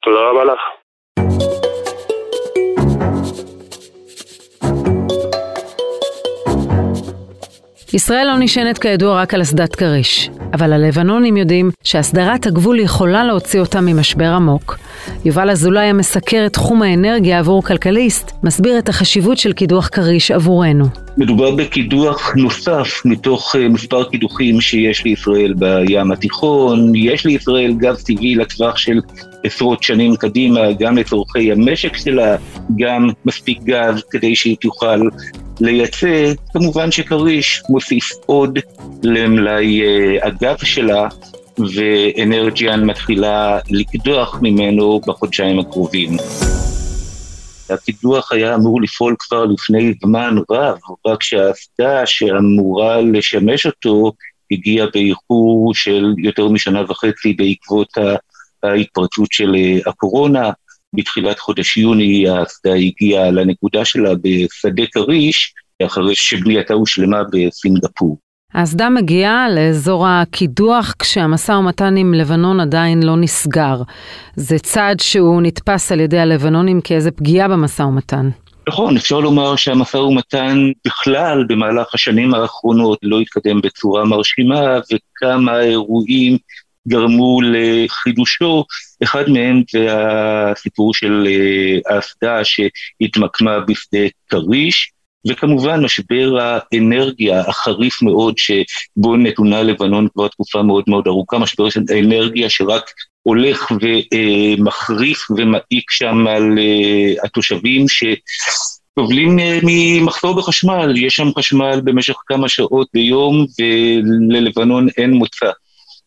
תודה 0.04 0.20
רבה 0.30 0.44
לך. 0.44 0.81
ישראל 7.94 8.26
לא 8.26 8.38
נשענת 8.38 8.78
כידוע 8.78 9.22
רק 9.22 9.34
על 9.34 9.42
אסדת 9.42 9.76
כריש, 9.76 10.30
אבל 10.52 10.72
הלבנונים 10.72 11.36
יודעים 11.36 11.70
שהסדרת 11.84 12.46
הגבול 12.46 12.80
יכולה 12.80 13.24
להוציא 13.24 13.60
אותם 13.60 13.84
ממשבר 13.84 14.28
עמוק. 14.28 14.78
יובל 15.24 15.50
אזולאי 15.50 15.84
המסקר 15.86 16.42
את 16.46 16.52
תחום 16.52 16.82
האנרגיה 16.82 17.38
עבור 17.38 17.62
כלכליסט, 17.62 18.30
מסביר 18.42 18.78
את 18.78 18.88
החשיבות 18.88 19.38
של 19.38 19.52
קידוח 19.52 19.88
כריש 19.88 20.30
עבורנו. 20.30 20.84
מדובר 21.16 21.50
בקידוח 21.50 22.32
נוסף 22.36 23.02
מתוך 23.04 23.56
אה, 23.56 23.68
מספר 23.68 24.04
קידוחים 24.04 24.60
שיש 24.60 25.04
לישראל 25.04 25.54
בים 25.54 26.12
התיכון. 26.12 26.92
יש 26.94 27.26
לישראל 27.26 27.72
גז 27.72 28.04
טבעי 28.04 28.34
לטווח 28.34 28.76
של 28.76 29.00
עשרות 29.44 29.82
שנים 29.82 30.16
קדימה, 30.16 30.60
גם 30.78 30.96
לצורכי 30.96 31.52
המשק 31.52 31.96
שלה, 31.96 32.36
גם 32.78 33.08
מספיק 33.24 33.62
גז 33.62 34.02
כדי 34.10 34.36
שהיא 34.36 34.56
תוכל 34.60 35.00
לייצא, 35.60 36.32
כמובן 36.52 36.90
שכריש 36.90 37.62
מוסיף 37.68 38.10
עוד 38.26 38.58
למלאי 39.02 39.82
אה, 39.82 40.26
הגב 40.26 40.56
שלה, 40.64 41.08
ואנרג'יאן 41.74 42.84
מתחילה 42.84 43.58
לקדוח 43.70 44.38
ממנו 44.42 45.00
בחודשיים 45.06 45.58
הקרובים. 45.58 46.10
הקידוח 47.70 48.32
היה 48.32 48.54
אמור 48.54 48.82
לפעול 48.82 49.16
כבר 49.18 49.44
לפני 49.44 49.94
זמן 50.02 50.36
רב, 50.50 50.78
רק 51.06 51.22
שהאסדה 51.22 52.06
שאמורה 52.06 53.00
לשמש 53.00 53.66
אותו 53.66 54.12
הגיעה 54.50 54.86
באיחור 54.94 55.74
של 55.74 56.14
יותר 56.18 56.48
משנה 56.48 56.82
וחצי 56.88 57.32
בעקבות 57.32 57.88
ההתפרצות 58.62 59.32
של 59.32 59.54
אה, 59.54 59.78
הקורונה. 59.86 60.50
בתחילת 60.94 61.38
חודש 61.38 61.76
יוני 61.76 62.28
האסדה 62.28 62.74
הגיעה 62.74 63.30
לנקודה 63.30 63.84
שלה 63.84 64.10
בשדה 64.14 64.82
כריש, 64.92 65.54
אחרי 65.86 66.14
שבנייתה 66.14 66.74
הושלמה 66.74 67.22
בסינגפור. 67.32 68.18
האסדה 68.54 68.88
מגיעה 68.88 69.50
לאזור 69.50 70.06
הקידוח 70.08 70.94
כשהמשא 70.98 71.52
ומתן 71.52 71.96
עם 71.96 72.14
לבנון 72.14 72.60
עדיין 72.60 73.02
לא 73.02 73.16
נסגר. 73.16 73.82
זה 74.36 74.58
צעד 74.58 75.00
שהוא 75.00 75.42
נתפס 75.42 75.92
על 75.92 76.00
ידי 76.00 76.18
הלבנונים 76.18 76.80
כאיזה 76.80 77.10
פגיעה 77.10 77.48
במשא 77.48 77.82
ומתן. 77.82 78.30
נכון, 78.68 78.96
אפשר 78.96 79.20
לומר 79.20 79.56
שהמשא 79.56 79.96
ומתן 79.96 80.70
בכלל 80.86 81.44
במהלך 81.48 81.94
השנים 81.94 82.34
האחרונות 82.34 82.98
לא 83.02 83.20
התקדם 83.20 83.60
בצורה 83.60 84.04
מרשימה 84.04 84.78
וכמה 84.92 85.60
אירועים 85.60 86.38
גרמו 86.88 87.40
לחידושו, 87.42 88.64
אחד 89.02 89.28
מהם 89.28 89.62
זה 89.72 89.86
הסיפור 89.90 90.94
של 90.94 91.26
אה, 91.26 91.94
האסדה 91.96 92.40
שהתמקמה 92.44 93.60
בשדה 93.60 93.98
כריש, 94.28 94.92
וכמובן 95.30 95.84
משבר 95.84 96.38
האנרגיה 96.40 97.40
החריף 97.40 98.02
מאוד 98.02 98.34
שבו 98.38 99.16
נתונה 99.16 99.62
לבנון 99.62 100.08
כבר 100.14 100.28
תקופה 100.28 100.62
מאוד 100.62 100.84
מאוד 100.86 101.06
ארוכה, 101.06 101.38
משבר 101.38 101.70
של 101.70 101.80
האנרגיה 101.88 102.50
שרק 102.50 102.90
הולך 103.22 103.72
ומחריף 103.82 105.30
ומעיק 105.30 105.90
שם 105.90 106.26
על 106.26 106.58
אה, 106.58 107.24
התושבים 107.24 107.88
ש... 107.88 108.04
סובלים 108.98 109.38
אה, 109.38 109.58
ממחסור 109.62 110.36
בחשמל, 110.36 110.96
יש 110.96 111.14
שם 111.14 111.28
חשמל 111.38 111.80
במשך 111.84 112.14
כמה 112.26 112.48
שעות 112.48 112.88
ביום 112.94 113.46
וללבנון 113.58 114.88
אין 114.98 115.10
מוצא. 115.10 115.50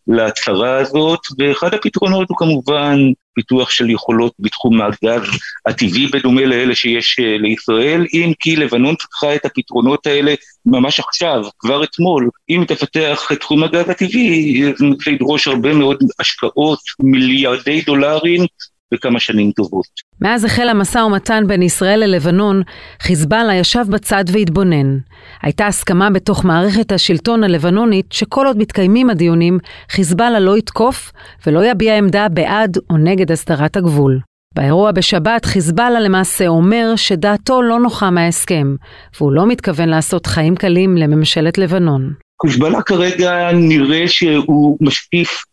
להצהרה 0.07 0.77
הזאת, 0.77 1.19
ואחד 1.39 1.73
הפתרונות 1.73 2.29
הוא 2.29 2.37
כמובן 2.37 2.97
פיתוח 3.35 3.69
של 3.69 3.89
יכולות 3.89 4.33
בתחום 4.39 4.81
הגז 4.81 5.29
הטבעי 5.65 6.07
בדומה 6.07 6.45
לאלה 6.45 6.75
שיש 6.75 7.19
אה, 7.19 7.37
לישראל, 7.37 8.05
אם 8.13 8.33
כי 8.39 8.55
לבנון 8.55 8.95
צריכה 8.95 9.35
את 9.35 9.45
הפתרונות 9.45 10.07
האלה 10.07 10.33
ממש 10.65 10.99
עכשיו, 10.99 11.43
כבר 11.59 11.83
אתמול. 11.83 12.29
אם 12.49 12.63
תפתח 12.67 13.27
את 13.31 13.39
תחום 13.39 13.63
הגז 13.63 13.89
הטבעי, 13.89 14.63
זה 14.77 15.11
ידרוש 15.11 15.47
הרבה 15.47 15.73
מאוד 15.73 15.97
השקעות, 16.19 16.79
מיליארדי 16.99 17.81
דולרים, 17.81 18.45
בכמה 18.91 19.19
שנים 19.19 19.51
טובות. 19.51 19.85
מאז 20.21 20.45
החל 20.45 20.69
המשא 20.69 20.97
ומתן 20.97 21.43
בין 21.47 21.61
ישראל 21.61 21.99
ללבנון, 21.99 22.61
חיזבאללה 23.01 23.55
ישב 23.55 23.85
בצד 23.89 24.23
והתבונן. 24.27 24.97
הייתה 25.41 25.67
הסכמה 25.67 26.09
בתוך 26.09 26.45
מערכת 26.45 26.91
השלטון 26.91 27.43
הלבנונית 27.43 28.11
שכל 28.11 28.47
עוד 28.47 28.57
מתקיימים 28.57 29.09
הדיונים, 29.09 29.57
חיזבאללה 29.89 30.39
לא 30.39 30.57
יתקוף 30.57 31.11
ולא 31.47 31.65
יביע 31.65 31.97
עמדה 31.97 32.29
בעד 32.29 32.77
או 32.89 32.97
נגד 32.97 33.31
הסדרת 33.31 33.77
הגבול. 33.77 34.19
באירוע 34.55 34.91
בשבת 34.91 35.45
חיזבאללה 35.45 35.99
למעשה 35.99 36.47
אומר 36.47 36.93
שדעתו 36.95 37.61
לא 37.61 37.79
נוחה 37.79 38.09
מההסכם, 38.09 38.75
והוא 39.17 39.31
לא 39.31 39.47
מתכוון 39.47 39.89
לעשות 39.89 40.25
חיים 40.25 40.55
קלים 40.55 40.97
לממשלת 40.97 41.57
לבנון. 41.57 42.13
חיזבאללה 42.41 42.81
כרגע 42.81 43.51
נראה 43.53 44.07
שהוא 44.07 44.77
משקיף 44.81 45.43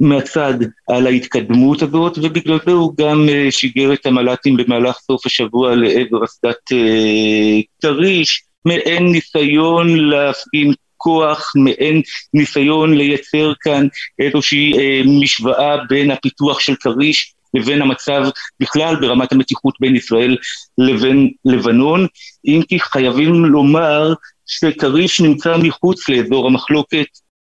מהצד 0.00 0.54
על 0.88 1.06
ההתקדמות 1.06 1.82
הזאת, 1.82 2.18
ובגלל 2.18 2.58
זה 2.66 2.72
הוא 2.72 2.92
גם 2.96 3.26
אה, 3.28 3.46
שיגר 3.50 3.92
את 3.92 4.06
המל"טים 4.06 4.56
במהלך 4.56 4.96
סוף 4.96 5.26
השבוע 5.26 5.74
לעבר 5.74 6.24
אסדת 6.24 6.72
אה, 6.72 7.60
כריש, 7.82 8.42
מעין 8.64 9.12
ניסיון 9.12 9.96
להפגין 9.96 10.72
כוח, 10.96 11.52
מעין 11.56 12.02
ניסיון 12.34 12.94
לייצר 12.94 13.52
כאן 13.60 13.86
איזושהי 14.18 14.78
אה, 14.78 15.00
משוואה 15.20 15.76
בין 15.88 16.10
הפיתוח 16.10 16.60
של 16.60 16.74
כריש 16.74 17.34
לבין 17.54 17.82
המצב 17.82 18.22
בכלל 18.60 18.96
ברמת 19.00 19.32
המתיחות 19.32 19.74
בין 19.80 19.96
ישראל 19.96 20.36
לבין 20.78 21.30
לבנון, 21.44 22.06
אם 22.44 22.60
כי 22.68 22.80
חייבים 22.80 23.44
לומר 23.44 24.14
שכריש 24.46 25.20
נמצא 25.20 25.56
מחוץ 25.56 26.08
לאזור 26.08 26.46
המחלוקת 26.46 27.06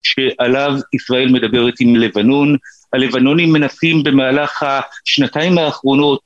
שעליו 0.03 0.73
ישראל 0.93 1.29
מדברת 1.31 1.73
עם 1.79 1.95
לבנון. 1.95 2.57
הלבנונים 2.93 3.53
מנסים 3.53 4.03
במהלך 4.03 4.65
השנתיים 5.07 5.57
האחרונות 5.57 6.19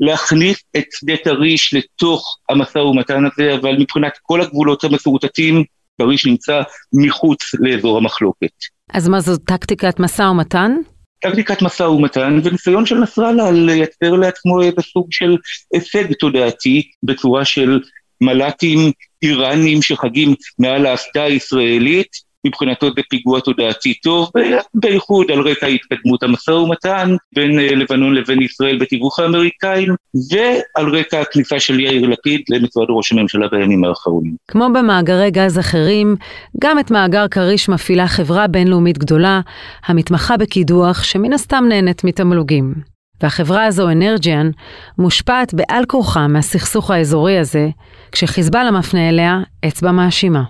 להכניס 0.00 0.62
את 0.76 0.84
שדה 0.92 1.16
כריש 1.24 1.74
לתוך 1.74 2.38
המשא 2.50 2.78
ומתן 2.78 3.24
הזה, 3.24 3.54
אבל 3.54 3.76
מבחינת 3.78 4.12
כל 4.22 4.40
הגבולות 4.40 4.84
המסורטטים, 4.84 5.64
כריש 5.98 6.26
נמצא 6.26 6.62
מחוץ 6.92 7.54
לאזור 7.54 7.98
המחלוקת. 7.98 8.52
אז 8.92 9.08
מה 9.08 9.20
זו 9.20 9.36
טקטיקת 9.36 10.00
משא 10.00 10.22
ומתן? 10.22 10.72
טקטיקת 11.20 11.62
משא 11.62 11.82
ומתן 11.82 12.40
וניסיון 12.44 12.86
של 12.86 12.98
נסראללה 12.98 13.50
לייצר 13.50 14.10
לעצמו 14.10 14.62
איזה 14.62 14.82
סוג 14.82 15.06
של 15.10 15.36
הישג 15.74 16.12
תודעתי 16.12 16.82
בצורה 17.02 17.44
של 17.44 17.80
מל"טים 18.20 18.92
איראנים 19.22 19.82
שחגים 19.82 20.34
מעל 20.58 20.86
האסדה 20.86 21.22
הישראלית 21.22 22.16
מבחינתו 22.46 22.86
זה 22.96 23.02
פיגוע 23.10 23.40
תודעתי 23.40 23.94
טוב, 23.94 24.30
בייחוד 24.74 25.30
על 25.30 25.40
רקע 25.40 25.66
התקדמות 25.66 26.22
המשא 26.22 26.50
ומתן 26.50 27.16
בין 27.34 27.58
אה, 27.58 27.74
לבנון 27.74 28.14
לבין 28.14 28.42
ישראל 28.42 28.78
בתיווך 28.78 29.18
האמריקאים, 29.18 29.94
ועל 30.30 30.88
רקע 30.88 31.20
הכניסה 31.20 31.60
של 31.60 31.80
יאיר 31.80 32.08
לפיד 32.08 32.40
למשרד 32.48 32.86
ראש 32.88 33.12
הממשלה 33.12 33.48
בימים 33.48 33.84
האחרונים. 33.84 34.34
כמו 34.48 34.68
במאגרי 34.74 35.30
גז 35.30 35.58
אחרים, 35.58 36.16
גם 36.60 36.78
את 36.78 36.90
מאגר 36.90 37.28
כריש 37.28 37.68
מפעילה 37.68 38.08
חברה 38.08 38.46
בינלאומית 38.46 38.98
גדולה, 38.98 39.40
המתמחה 39.86 40.36
בקידוח, 40.36 41.02
שמן 41.02 41.32
הסתם 41.32 41.64
נהנית 41.68 42.04
מתמלוגים. 42.04 42.74
והחברה 43.22 43.64
הזו, 43.64 43.90
אנרג'יאן, 43.90 44.50
מושפעת 44.98 45.54
בעל 45.54 45.84
כורחה 45.84 46.26
מהסכסוך 46.26 46.90
האזורי 46.90 47.38
הזה, 47.38 47.68
כשחיזבאללה 48.12 48.70
מפנה 48.70 49.08
אליה 49.08 49.40
אצבע 49.68 49.92
מאשימה. 49.92 50.42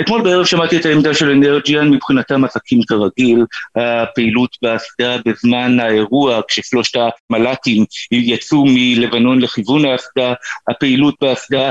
אתמול 0.00 0.22
בערב 0.22 0.44
שמעתי 0.44 0.76
את 0.76 0.86
העמדה 0.86 1.14
של 1.14 1.30
אנרג'יאן, 1.30 1.90
מבחינתם 1.90 2.44
עסקים 2.44 2.80
כרגיל, 2.82 3.44
הפעילות 3.76 4.56
באסדה 4.62 5.16
בזמן 5.26 5.80
האירוע, 5.80 6.40
כששלושת 6.48 6.98
המל"טים 7.30 7.84
יצאו 8.12 8.64
מלבנון 8.68 9.40
לכיוון 9.40 9.84
האסדה, 9.84 10.32
הפעילות 10.68 11.14
באסדה 11.20 11.70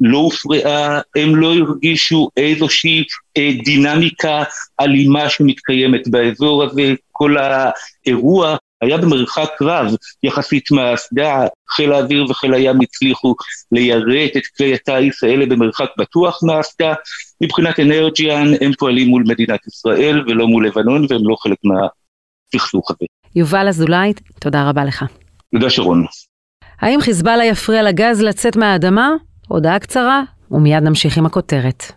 לא 0.00 0.18
הופרעה, 0.18 1.00
הם 1.16 1.36
לא 1.36 1.54
הרגישו 1.54 2.28
איזושהי 2.36 3.04
אה, 3.36 3.50
דינמיקה 3.64 4.42
אלימה 4.80 5.30
שמתקיימת 5.30 6.08
באזור 6.08 6.64
הזה, 6.64 6.94
כל 7.12 7.36
האירוע 7.38 8.56
היה 8.82 8.96
במרחק 8.98 9.50
רב 9.62 9.86
יחסית 10.22 10.70
מהאסדה, 10.70 11.46
חיל 11.70 11.92
האוויר 11.92 12.30
וחיל 12.30 12.54
הים 12.54 12.80
הצליחו 12.80 13.34
ליירט 13.72 14.36
את 14.36 14.42
כלי 14.56 14.74
הטיס 14.74 15.24
האלה 15.24 15.46
במרחק 15.46 15.88
בטוח 15.98 16.40
מהאסדה. 16.42 16.94
מבחינת 17.42 17.80
אנרג'יאן 17.80 18.46
הם 18.60 18.72
פועלים 18.78 19.08
מול 19.08 19.24
מדינת 19.26 19.66
ישראל 19.66 20.24
ולא 20.26 20.46
מול 20.46 20.66
לבנון 20.66 21.06
והם 21.08 21.28
לא 21.28 21.36
חלק 21.42 21.58
מהסכסוך 21.64 22.90
הזה. 22.90 23.06
יובל 23.36 23.68
אזולאי, 23.68 24.12
תודה 24.40 24.68
רבה 24.68 24.84
לך. 24.84 25.04
תודה 25.54 25.70
שרון. 25.70 26.04
האם 26.80 27.00
חיזבאללה 27.00 27.44
יפריע 27.44 27.82
לגז 27.82 28.22
לצאת 28.22 28.56
מהאדמה? 28.56 29.10
הודעה 29.48 29.78
קצרה, 29.78 30.22
ומיד 30.50 30.82
נמשיך 30.82 31.18
עם 31.18 31.26
הכותרת. 31.26 31.92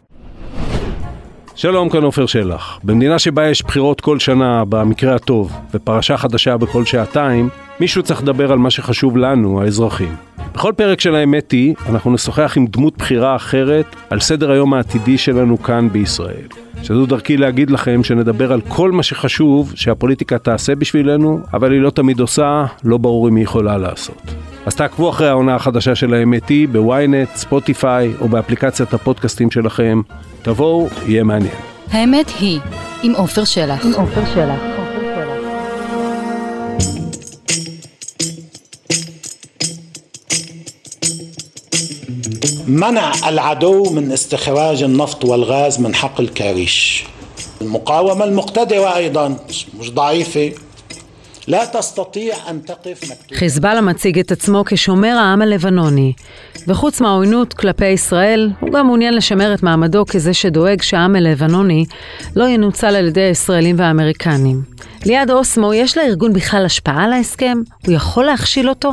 שלום, 1.56 1.90
כאן 1.90 2.04
עופר 2.04 2.26
שלח. 2.26 2.80
במדינה 2.84 3.20
שבה 3.20 3.50
יש 3.50 3.64
בחירות 3.64 4.02
כל 4.02 4.20
שנה, 4.20 4.66
במקרה 4.66 5.16
הטוב, 5.16 5.52
ופרשה 5.74 6.18
חדשה 6.18 6.58
בכל 6.58 6.86
שעתיים, 6.86 7.50
מישהו 7.80 8.04
צריך 8.04 8.24
לדבר 8.24 8.52
על 8.52 8.58
מה 8.58 8.70
שחשוב 8.72 9.18
לנו, 9.18 9.62
האזרחים. 9.62 10.16
בכל 10.56 10.74
פרק 10.76 11.02
של 11.02 11.16
האמת 11.16 11.52
היא, 11.52 11.76
אנחנו 11.90 12.14
נשוחח 12.14 12.54
עם 12.58 12.68
דמות 12.68 12.98
בחירה 12.98 13.36
אחרת 13.36 13.96
על 14.10 14.20
סדר 14.20 14.52
היום 14.52 14.74
העתידי 14.74 15.18
שלנו 15.18 15.64
כאן 15.64 15.90
בישראל. 15.92 16.48
שזו 16.84 17.06
דרכי 17.06 17.38
להגיד 17.38 17.72
לכם 17.72 18.04
שנדבר 18.04 18.54
על 18.54 18.62
כל 18.68 18.92
מה 18.92 19.04
שחשוב 19.04 19.74
שהפוליטיקה 19.76 20.38
תעשה 20.38 20.76
בשבילנו, 20.76 21.40
אבל 21.54 21.72
היא 21.72 21.82
לא 21.82 21.90
תמיד 21.90 22.20
עושה, 22.20 22.66
לא 22.84 22.98
ברור 22.98 23.30
אם 23.30 23.36
היא 23.36 23.44
יכולה 23.44 23.78
לעשות. 23.78 24.22
אז 24.66 24.76
תעקבו 24.76 25.10
אחרי 25.10 25.28
העונה 25.28 25.56
החדשה 25.56 25.96
של 25.96 26.14
האמת 26.14 26.50
היא 26.50 26.68
בוויינט, 26.68 27.30
ספוטיפיי 27.36 28.14
או 28.22 28.28
באפליקציית 28.28 28.94
הפודקאסטים 28.94 29.52
שלכם. 29.52 30.02
תבואו, 30.42 30.90
יהיה 31.08 31.24
מעניין. 31.24 31.56
האמת 31.92 32.32
היא, 32.40 32.60
עם 33.04 33.12
עופר 33.16 33.44
שלח. 33.44 33.86
עם 33.86 33.94
עופר 33.94 34.26
שלח. 34.34 34.75
منع 42.67 43.13
العدو 43.29 43.91
من 43.91 44.13
استخراج 44.13 44.83
النفط 44.83 45.25
والغاز 45.25 45.81
من 45.81 45.95
حقل 45.95 46.29
كاريش 46.29 47.05
المقاومة 47.61 48.25
المقتدرة 48.25 48.97
أيضا 48.97 49.37
مش 49.79 49.91
ضعيفة 49.91 50.53
لا 51.49 51.65
تستطيع 51.65 52.35
أن 52.51 52.65
تقف 52.65 53.11
مكتوب 53.11 53.39
חיזבאללה 53.39 53.81
מציג 53.81 54.19
את 54.19 54.33
עצמו 54.33 54.65
כשומר 54.67 55.09
העם 55.09 55.43
הלבנוני, 55.43 56.13
וחוץ 56.69 57.01
מהעוינות 57.01 57.55
כלפי 57.55 57.87
ישראל, 57.87 58.51
הוא 58.61 58.71
גם 58.71 58.87
מעוניין 58.87 59.15
לשמר 59.15 59.55
את 59.55 59.63
מעמדו 59.63 60.05
כזה 60.07 60.35
שדואג 60.35 60.83
שהעם 60.83 61.17
הלבנוני 61.17 61.85
לא 62.37 62.49
ינוצל 62.49 62.87
על 62.87 63.09
ידי 63.09 63.21
הישראלים 63.21 63.77
והאמריקנים. 63.79 64.63
ליד 65.07 65.31
אוסמו, 65.31 65.75
יש 65.75 65.99
לארגון 65.99 66.33
בכלל 66.33 66.65
השפעה 66.65 67.05
על 67.05 67.13
ההסכם? 67.13 67.59
הוא 67.87 67.95
יכול 67.95 68.25
להכשיל 68.25 68.69
אותו? 68.69 68.91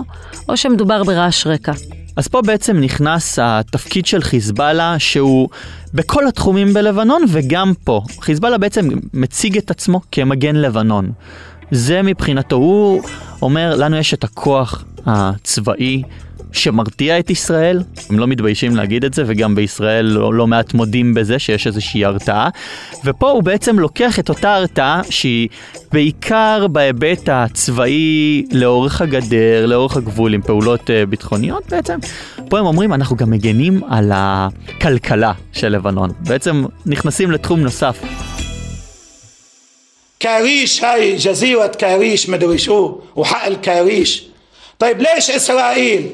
או 0.49 0.57
שמדובר 0.57 1.03
ברעש 1.03 1.47
רקע? 1.47 1.71
אז 2.16 2.28
פה 2.28 2.42
בעצם 2.42 2.76
נכנס 2.76 3.38
התפקיד 3.42 4.06
של 4.06 4.22
חיזבאללה 4.22 4.98
שהוא 4.98 5.48
בכל 5.94 6.26
התחומים 6.26 6.74
בלבנון 6.74 7.22
וגם 7.28 7.72
פה. 7.84 8.02
חיזבאללה 8.20 8.58
בעצם 8.58 8.88
מציג 9.14 9.56
את 9.58 9.70
עצמו 9.70 10.00
כמגן 10.12 10.56
לבנון. 10.56 11.12
זה 11.70 12.02
מבחינתו, 12.02 12.56
הוא 12.56 13.02
אומר, 13.42 13.76
לנו 13.76 13.96
יש 13.96 14.14
את 14.14 14.24
הכוח 14.24 14.84
הצבאי 15.06 16.02
שמרתיע 16.51 17.19
את 17.19 17.29
ישראל, 17.29 17.83
הם 18.09 18.19
לא 18.19 18.27
מתביישים 18.27 18.75
להגיד 18.75 19.05
את 19.05 19.13
זה, 19.13 19.23
וגם 19.27 19.55
בישראל 19.55 20.05
לא, 20.05 20.33
לא 20.33 20.47
מעט 20.47 20.73
מודים 20.73 21.13
בזה 21.13 21.39
שיש 21.39 21.67
איזושהי 21.67 22.05
הרתעה. 22.05 22.49
ופה 23.05 23.29
הוא 23.29 23.43
בעצם 23.43 23.79
לוקח 23.79 24.19
את 24.19 24.29
אותה 24.29 24.55
הרתעה 24.55 25.01
שהיא 25.09 25.49
בעיקר 25.91 26.67
בהיבט 26.67 27.29
הצבאי 27.29 28.43
לאורך 28.51 29.01
הגדר, 29.01 29.65
לאורך 29.65 29.97
הגבול 29.97 30.33
עם 30.33 30.41
פעולות 30.41 30.81
uh, 30.81 31.09
ביטחוניות 31.09 31.63
בעצם. 31.69 31.97
פה 32.49 32.59
הם 32.59 32.65
אומרים, 32.65 32.93
אנחנו 32.93 33.15
גם 33.15 33.29
מגנים 33.29 33.83
על 33.89 34.11
הכלכלה 34.13 35.31
של 35.53 35.67
לבנון. 35.67 36.09
בעצם 36.19 36.65
נכנסים 36.85 37.31
לתחום 37.31 37.59
נוסף. 37.59 37.99
كاريش 40.19 40.83
هاي 40.83 41.15
جزيرة 41.15 41.67
كاريش 41.67 42.29
مدري 42.29 42.57
شو 42.57 42.99
وحقل 43.15 43.55
كاريش 43.55 44.23
طيب 44.79 45.01
ليش 45.01 45.29
إسرائيل 45.29 46.09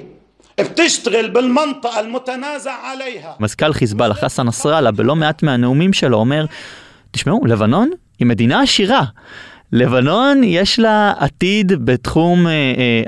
מזכ"ל 3.40 3.72
חיזבאללה, 3.72 4.14
חסן 4.14 4.46
נסראללה, 4.46 4.90
בלא 4.90 5.16
מעט 5.16 5.42
מהנאומים 5.42 5.92
שלו 5.92 6.16
אומר, 6.16 6.46
תשמעו, 7.10 7.46
לבנון 7.46 7.90
היא 8.18 8.26
מדינה 8.26 8.62
עשירה. 8.62 9.04
לבנון 9.72 10.44
יש 10.44 10.78
לה 10.78 11.12
עתיד 11.18 11.72
בתחום 11.84 12.46
אה, 12.46 12.52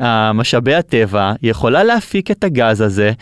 אה, 0.02 0.32
משאבי 0.32 0.74
הטבע, 0.74 1.32
יכולה 1.42 1.84
להפיק 1.84 2.30
את 2.30 2.44
הגז 2.44 2.80
הזה. 2.80 3.12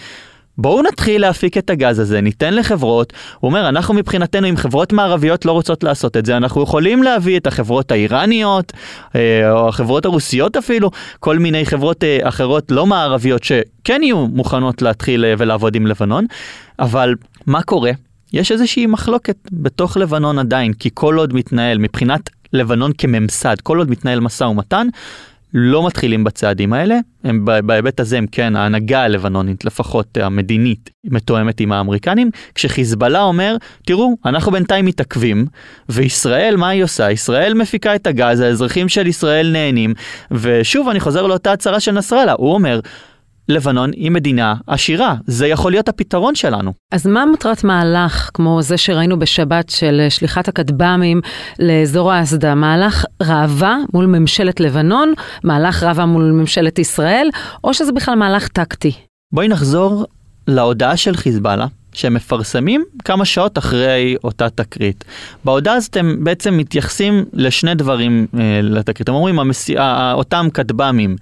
בואו 0.59 0.83
נתחיל 0.83 1.21
להפיק 1.21 1.59
את 1.59 1.71
הגז 1.71 1.99
הזה, 1.99 2.21
ניתן 2.21 2.55
לחברות, 2.55 3.13
הוא 3.41 3.49
אומר, 3.49 3.69
אנחנו 3.69 3.95
מבחינתנו, 3.95 4.49
אם 4.49 4.57
חברות 4.57 4.93
מערביות 4.93 5.45
לא 5.45 5.53
רוצות 5.53 5.85
לעשות 5.85 6.17
את 6.17 6.27
זה, 6.27 6.37
אנחנו 6.37 6.63
יכולים 6.63 7.03
להביא 7.03 7.37
את 7.37 7.47
החברות 7.47 7.91
האיראניות, 7.93 8.73
אה, 9.15 9.51
או 9.51 9.69
החברות 9.69 10.05
הרוסיות 10.05 10.57
אפילו, 10.57 10.91
כל 11.21 11.39
מיני 11.39 11.67
חברות 11.67 12.05
אה, 12.05 12.19
אחרות 12.23 12.71
לא 12.71 12.87
מערביות 12.87 13.45
שכן 13.45 14.03
יהיו 14.03 14.27
מוכנות 14.27 14.83
להתחיל 14.83 15.25
אה, 15.25 15.35
ולעבוד 15.39 15.75
עם 15.75 15.87
לבנון, 15.87 16.27
אבל 16.79 17.15
מה 17.47 17.63
קורה? 17.63 17.91
יש 18.33 18.53
איזושהי 18.53 18.87
מחלוקת 18.87 19.37
בתוך 19.53 19.97
לבנון 19.97 20.39
עדיין, 20.39 20.73
כי 20.73 20.91
כל 20.95 21.17
עוד 21.17 21.35
מתנהל 21.35 21.79
מבחינת 21.79 22.31
לבנון 22.53 22.93
כממסד, 22.99 23.57
כל 23.63 23.79
עוד 23.79 23.91
מתנהל 23.91 24.21
משא 24.21 24.45
ומתן, 24.45 24.89
לא 25.55 25.87
מתחילים 25.87 26.25
בצעדים 26.25 26.73
האלה, 26.73 26.99
הם 27.25 27.45
בהיבט 27.65 28.01
הזה 28.01 28.19
הם 28.19 28.27
כן, 28.33 28.57
ההנהגה 28.57 29.03
הלבנונית, 29.03 29.65
לפחות 29.65 30.17
המדינית, 30.17 30.91
מתואמת 31.05 31.61
עם 31.61 31.73
האמריקנים, 31.73 32.31
כשחיזבאללה 32.55 33.23
אומר, 33.23 33.57
תראו, 33.87 34.17
אנחנו 34.25 34.53
בינתיים 34.53 34.85
מתעכבים, 34.85 35.47
וישראל, 35.89 36.57
מה 36.57 36.69
היא 36.69 36.85
עושה? 36.85 37.11
ישראל 37.11 37.55
מפיקה 37.55 37.95
את 37.95 38.07
הגז, 38.07 38.41
האזרחים 38.41 38.89
של 38.89 39.07
ישראל 39.07 39.51
נהנים, 39.53 39.95
ושוב, 40.31 40.89
אני 40.89 41.01
חוזר 41.01 41.27
לאותה 41.27 41.53
הצהרה 41.53 41.81
של 41.81 41.93
נסראללה, 41.93 42.33
הוא 42.39 42.55
אומר, 42.55 42.81
לבנון 43.49 43.91
היא 43.93 44.11
מדינה 44.11 44.55
עשירה, 44.67 45.15
זה 45.27 45.47
יכול 45.47 45.73
להיות 45.73 45.89
הפתרון 45.89 46.35
שלנו. 46.35 46.73
אז 46.93 47.07
מה 47.07 47.27
מטרת 47.27 47.65
מהלך 47.65 48.31
כמו 48.35 48.63
זה 48.63 48.77
שראינו 48.77 49.19
בשבת 49.19 49.71
של 49.71 50.07
שליחת 50.09 50.49
הכטב"מים 50.49 51.21
לאזור 51.59 52.13
האסדה? 52.13 52.55
מהלך 52.55 53.05
ראווה 53.23 53.77
מול 53.95 54.07
ממשלת 54.07 54.61
לבנון, 54.61 55.13
מהלך 55.45 55.83
ראווה 55.83 56.07
מול 56.07 56.31
ממשלת 56.33 56.79
ישראל, 56.79 57.29
או 57.65 57.75
שזה 57.75 57.93
בכלל 57.93 58.15
מהלך 58.15 58.49
טקטי? 58.49 58.93
בואי 59.33 59.49
נחזור 59.49 60.07
להודעה 60.49 60.97
של 60.97 61.17
חיזבאללה. 61.17 61.67
שהם 61.93 62.15
מפרסמים 62.15 62.85
כמה 63.05 63.25
שעות 63.25 63.59
אחרי 63.59 64.17
אותה 64.25 64.51
תקרית. 64.51 65.05
בהודעה 65.45 65.75
הזאת 65.75 65.97
הם 65.97 66.25
בעצם 66.25 66.57
מתייחסים 66.57 67.25
לשני 67.33 67.75
דברים 67.75 68.27
אה, 68.39 68.61
לתקרית. 68.63 69.09
הם 69.09 69.15
אומרים, 69.15 69.39
המסי... 69.39 69.75
אותם 70.13 70.49
כטב"מים 70.55 71.17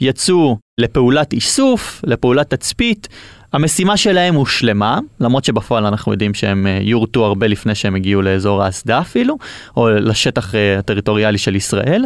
יצאו 0.00 0.58
לפעולת 0.80 1.32
איסוף, 1.32 2.02
לפעולת 2.06 2.50
תצפית. 2.50 3.08
המשימה 3.52 3.96
שלהם 3.96 4.34
הושלמה, 4.34 4.98
למרות 5.20 5.44
שבפועל 5.44 5.86
אנחנו 5.86 6.12
יודעים 6.12 6.34
שהם 6.34 6.66
אה, 6.66 6.78
יורטו 6.82 7.24
הרבה 7.24 7.46
לפני 7.46 7.74
שהם 7.74 7.94
הגיעו 7.94 8.22
לאזור 8.22 8.62
האסדה 8.62 9.00
אפילו, 9.00 9.36
או 9.76 9.88
לשטח 9.90 10.54
אה, 10.54 10.78
הטריטוריאלי 10.78 11.38
של 11.38 11.56
ישראל. 11.56 12.04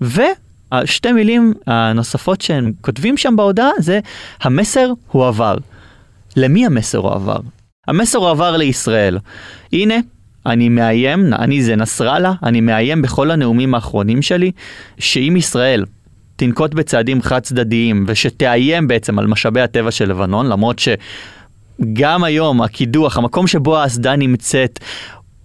והשתי 0.00 1.12
מילים 1.12 1.54
הנוספות 1.66 2.40
שהם 2.40 2.72
כותבים 2.80 3.16
שם 3.16 3.36
בהודעה 3.36 3.70
זה 3.78 4.00
המסר 4.40 4.92
הועבר. 5.10 5.56
למי 6.36 6.66
המסר 6.66 6.98
הועבר? 6.98 7.40
המסר 7.86 8.18
הועבר 8.18 8.56
לישראל. 8.56 9.18
הנה, 9.72 9.94
אני 10.46 10.68
מאיים, 10.68 11.34
אני 11.34 11.62
זה 11.62 11.76
נסראללה, 11.76 12.32
אני 12.42 12.60
מאיים 12.60 13.02
בכל 13.02 13.30
הנאומים 13.30 13.74
האחרונים 13.74 14.22
שלי, 14.22 14.52
שאם 14.98 15.34
ישראל 15.38 15.84
תנקוט 16.36 16.74
בצעדים 16.74 17.22
חד 17.22 17.40
צדדיים 17.40 18.04
ושתאיים 18.08 18.88
בעצם 18.88 19.18
על 19.18 19.26
משאבי 19.26 19.60
הטבע 19.60 19.90
של 19.90 20.10
לבנון, 20.10 20.46
למרות 20.46 20.78
שגם 20.78 22.24
היום 22.24 22.62
הקידוח, 22.62 23.16
המקום 23.16 23.46
שבו 23.46 23.76
האסדה 23.78 24.16
נמצאת, 24.16 24.80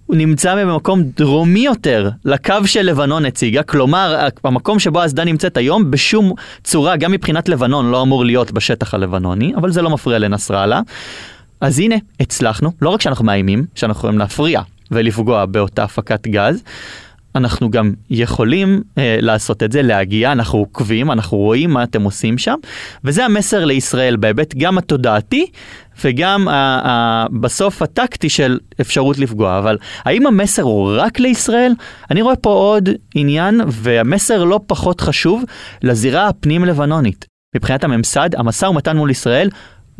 הוא 0.06 0.16
נמצא 0.16 0.64
במקום 0.64 1.02
דרומי 1.02 1.60
יותר 1.60 2.10
לקו 2.24 2.54
של 2.64 2.82
לבנון 2.82 3.24
הציגה, 3.24 3.62
כלומר 3.62 4.26
המקום 4.44 4.78
שבו 4.78 5.00
האסדה 5.00 5.24
נמצאת 5.24 5.56
היום 5.56 5.90
בשום 5.90 6.32
צורה, 6.64 6.96
גם 6.96 7.12
מבחינת 7.12 7.48
לבנון, 7.48 7.90
לא 7.90 8.02
אמור 8.02 8.24
להיות 8.24 8.52
בשטח 8.52 8.94
הלבנוני, 8.94 9.52
אבל 9.56 9.70
זה 9.72 9.82
לא 9.82 9.90
מפריע 9.90 10.18
לנסראללה. 10.18 10.80
אז 11.60 11.78
הנה, 11.78 11.94
הצלחנו, 12.20 12.72
לא 12.82 12.88
רק 12.88 13.00
שאנחנו 13.00 13.24
מאיימים, 13.24 13.64
שאנחנו 13.74 13.98
יכולים 13.98 14.18
להפריע 14.18 14.62
ולפגוע 14.90 15.46
באותה 15.46 15.84
הפקת 15.84 16.26
גז, 16.26 16.62
אנחנו 17.34 17.70
גם 17.70 17.92
יכולים 18.10 18.82
אה, 18.98 19.18
לעשות 19.20 19.62
את 19.62 19.72
זה, 19.72 19.82
להגיע, 19.82 20.32
אנחנו 20.32 20.58
עוקבים, 20.58 21.10
אנחנו 21.10 21.38
רואים 21.38 21.70
מה 21.70 21.82
אתם 21.82 22.02
עושים 22.02 22.38
שם, 22.38 22.54
וזה 23.04 23.24
המסר 23.24 23.64
לישראל 23.64 24.16
בהיבט 24.16 24.54
גם 24.58 24.78
התודעתי 24.78 25.46
וגם 26.04 26.48
ה, 26.48 26.52
ה, 26.54 27.26
בסוף 27.40 27.82
הטקטי 27.82 28.28
של 28.28 28.58
אפשרות 28.80 29.18
לפגוע. 29.18 29.58
אבל 29.58 29.78
האם 30.04 30.26
המסר 30.26 30.62
הוא 30.62 30.92
רק 30.96 31.18
לישראל? 31.18 31.72
אני 32.10 32.22
רואה 32.22 32.36
פה 32.36 32.50
עוד 32.50 32.88
עניין, 33.14 33.60
והמסר 33.66 34.44
לא 34.44 34.60
פחות 34.66 35.00
חשוב, 35.00 35.44
לזירה 35.82 36.28
הפנים-לבנונית. 36.28 37.26
מבחינת 37.56 37.84
הממסד, 37.84 38.30
המשא 38.34 38.66
ומתן 38.66 38.96
מול 38.96 39.10
ישראל 39.10 39.48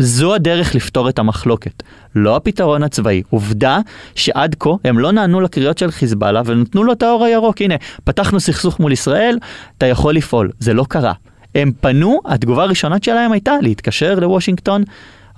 זו 0.02 0.34
הדרך 0.34 0.74
לפתור 0.74 1.08
את 1.08 1.18
המחלוקת, 1.18 1.82
לא 2.14 2.36
הפתרון 2.36 2.82
הצבאי. 2.82 3.22
עובדה 3.30 3.78
שעד 4.14 4.56
כה 4.58 4.70
הם 4.84 4.98
לא 4.98 5.12
נענו 5.12 5.40
לקריאות 5.40 5.78
של 5.78 5.90
חיזבאללה 5.90 6.42
ונתנו 6.44 6.84
לו 6.84 6.92
את 6.92 7.02
האור 7.02 7.24
הירוק. 7.24 7.60
הנה, 7.60 7.74
פתחנו 8.04 8.40
סכסוך 8.40 8.80
מול 8.80 8.92
ישראל, 8.92 9.38
אתה 9.78 9.86
יכול 9.86 10.14
לפעול. 10.14 10.50
זה 10.58 10.74
לא 10.74 10.84
קרה. 10.88 11.12
הם 11.54 11.72
פנו, 11.80 12.20
התגובה 12.24 12.62
הראשונה 12.62 12.96
שלהם 13.02 13.32
הייתה 13.32 13.52
להתקשר 13.62 14.14
לוושינגטון. 14.20 14.84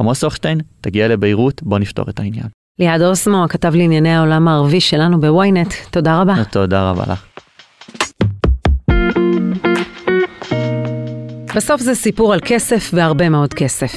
עמוס 0.01 0.25
הוכשטיין, 0.25 0.61
תגיע 0.81 1.09
לביירות, 1.09 1.62
בוא 1.62 1.79
נפתור 1.79 2.05
את 2.09 2.20
העניין. 2.20 2.46
ליעד 2.79 3.03
אוסמו, 3.03 3.44
הכתב 3.44 3.75
לענייני 3.75 4.14
העולם 4.14 4.48
הערבי 4.48 4.81
שלנו 4.81 5.20
בוויינט, 5.20 5.75
תודה 5.90 6.20
רבה. 6.20 6.35
תודה 6.51 6.90
רבה 6.90 7.03
לך. 7.12 7.32
בסוף 11.57 11.81
זה 11.81 11.95
סיפור 11.95 12.33
על 12.33 12.41
כסף 12.45 12.91
והרבה 12.95 13.29
מאוד 13.29 13.55
כסף. 13.55 13.95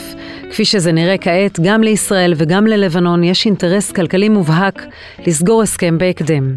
כפי 0.51 0.65
שזה 0.65 0.91
נראה 0.91 1.17
כעת, 1.17 1.59
גם 1.59 1.83
לישראל 1.83 2.33
וגם 2.37 2.67
ללבנון 2.67 3.23
יש 3.23 3.45
אינטרס 3.45 3.91
כלכלי 3.91 4.29
מובהק 4.29 4.85
לסגור 5.27 5.61
הסכם 5.61 5.97
בהקדם. 5.97 6.55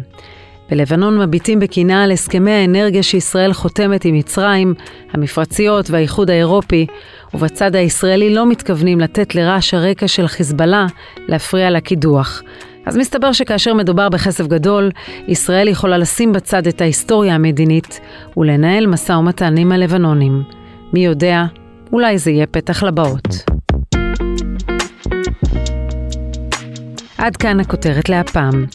בלבנון 0.69 1.19
מביטים 1.19 1.59
בקנאה 1.59 2.03
על 2.03 2.11
הסכמי 2.11 2.51
האנרגיה 2.51 3.03
שישראל 3.03 3.53
חותמת 3.53 4.05
עם 4.05 4.15
מצרים, 4.15 4.73
המפרציות 5.11 5.89
והאיחוד 5.89 6.29
האירופי, 6.29 6.85
ובצד 7.33 7.75
הישראלי 7.75 8.33
לא 8.33 8.45
מתכוונים 8.45 8.99
לתת 8.99 9.35
לרעש 9.35 9.73
הרקע 9.73 10.07
של 10.07 10.27
חיזבאללה 10.27 10.85
להפריע 11.27 11.69
לקידוח. 11.69 12.41
אז 12.85 12.97
מסתבר 12.97 13.31
שכאשר 13.31 13.73
מדובר 13.73 14.09
בכסף 14.09 14.47
גדול, 14.47 14.91
ישראל 15.27 15.67
יכולה 15.67 15.97
לשים 15.97 16.33
בצד 16.33 16.67
את 16.67 16.81
ההיסטוריה 16.81 17.35
המדינית 17.35 17.99
ולנהל 18.37 18.87
משא 18.87 19.13
ומתן 19.13 19.57
עם 19.57 19.71
הלבנונים. 19.71 20.58
מי 20.93 21.05
יודע, 21.05 21.43
אולי 21.93 22.17
זה 22.17 22.31
יהיה 22.31 22.47
פתח 22.47 22.83
לבאות. 22.83 23.27
עד 27.17 27.37
כאן 27.37 27.59
הכותרת 27.59 28.09
להפעם. 28.09 28.65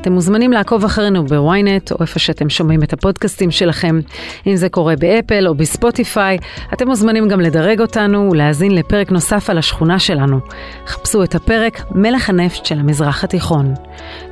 אתם 0.00 0.12
מוזמנים 0.12 0.52
לעקוב 0.52 0.84
אחרינו 0.84 1.26
בוויינט, 1.26 1.92
או 1.92 1.96
איפה 2.00 2.18
שאתם 2.18 2.48
שומעים 2.48 2.82
את 2.82 2.92
הפודקאסטים 2.92 3.50
שלכם. 3.50 4.00
אם 4.46 4.56
זה 4.56 4.68
קורה 4.68 4.96
באפל 4.96 5.48
או 5.48 5.54
בספוטיפיי, 5.54 6.38
אתם 6.72 6.88
מוזמנים 6.88 7.28
גם 7.28 7.40
לדרג 7.40 7.80
אותנו 7.80 8.28
ולהאזין 8.32 8.74
לפרק 8.74 9.10
נוסף 9.10 9.50
על 9.50 9.58
השכונה 9.58 9.98
שלנו. 9.98 10.40
חפשו 10.86 11.22
את 11.22 11.34
הפרק 11.34 11.82
מלך 11.90 12.28
הנפט 12.28 12.66
של 12.66 12.78
המזרח 12.78 13.24
התיכון. 13.24 13.74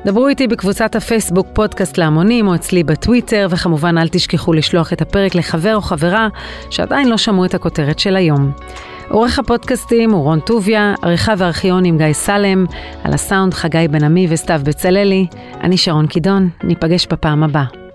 דברו 0.07 0.29
איתי 0.29 0.47
בקבוצת 0.47 0.97
הפייסבוק 0.97 1.47
פודקאסט 1.53 1.99
להמונים 1.99 2.49
או 2.49 2.55
אצלי 2.55 2.85
בטוויטר, 2.85 3.47
וכמובן 3.51 3.99
אל 3.99 4.09
תשכחו 4.09 4.53
לשלוח 4.53 4.93
את 4.93 5.03
הפרק 5.03 5.35
לחבר 5.35 5.75
או 5.77 5.81
חברה 5.81 6.29
שעדיין 6.71 7.09
לא 7.09 7.17
שמעו 7.17 7.45
את 7.45 7.55
הכותרת 7.55 7.99
של 7.99 8.17
היום. 8.17 8.53
עורך 9.11 9.39
הפודקאסטים 9.39 10.11
הוא 10.11 10.23
רון 10.23 10.41
טוביה, 10.41 10.95
עריכה 11.03 11.35
וארכיון 11.39 11.85
עם 11.85 11.99
גיא 11.99 12.13
סלם, 12.13 12.67
על 13.05 13.13
הסאונד 13.13 13.55
חגי 13.55 13.89
בן 13.91 14.05
עמי 14.05 14.27
וסתיו 14.31 14.61
בצללי. 14.65 15.27
אני 15.61 15.77
שרון 15.77 16.07
קידון, 16.07 16.49
ניפגש 16.65 17.07
בפעם 17.07 17.43
הבאה. 17.43 17.88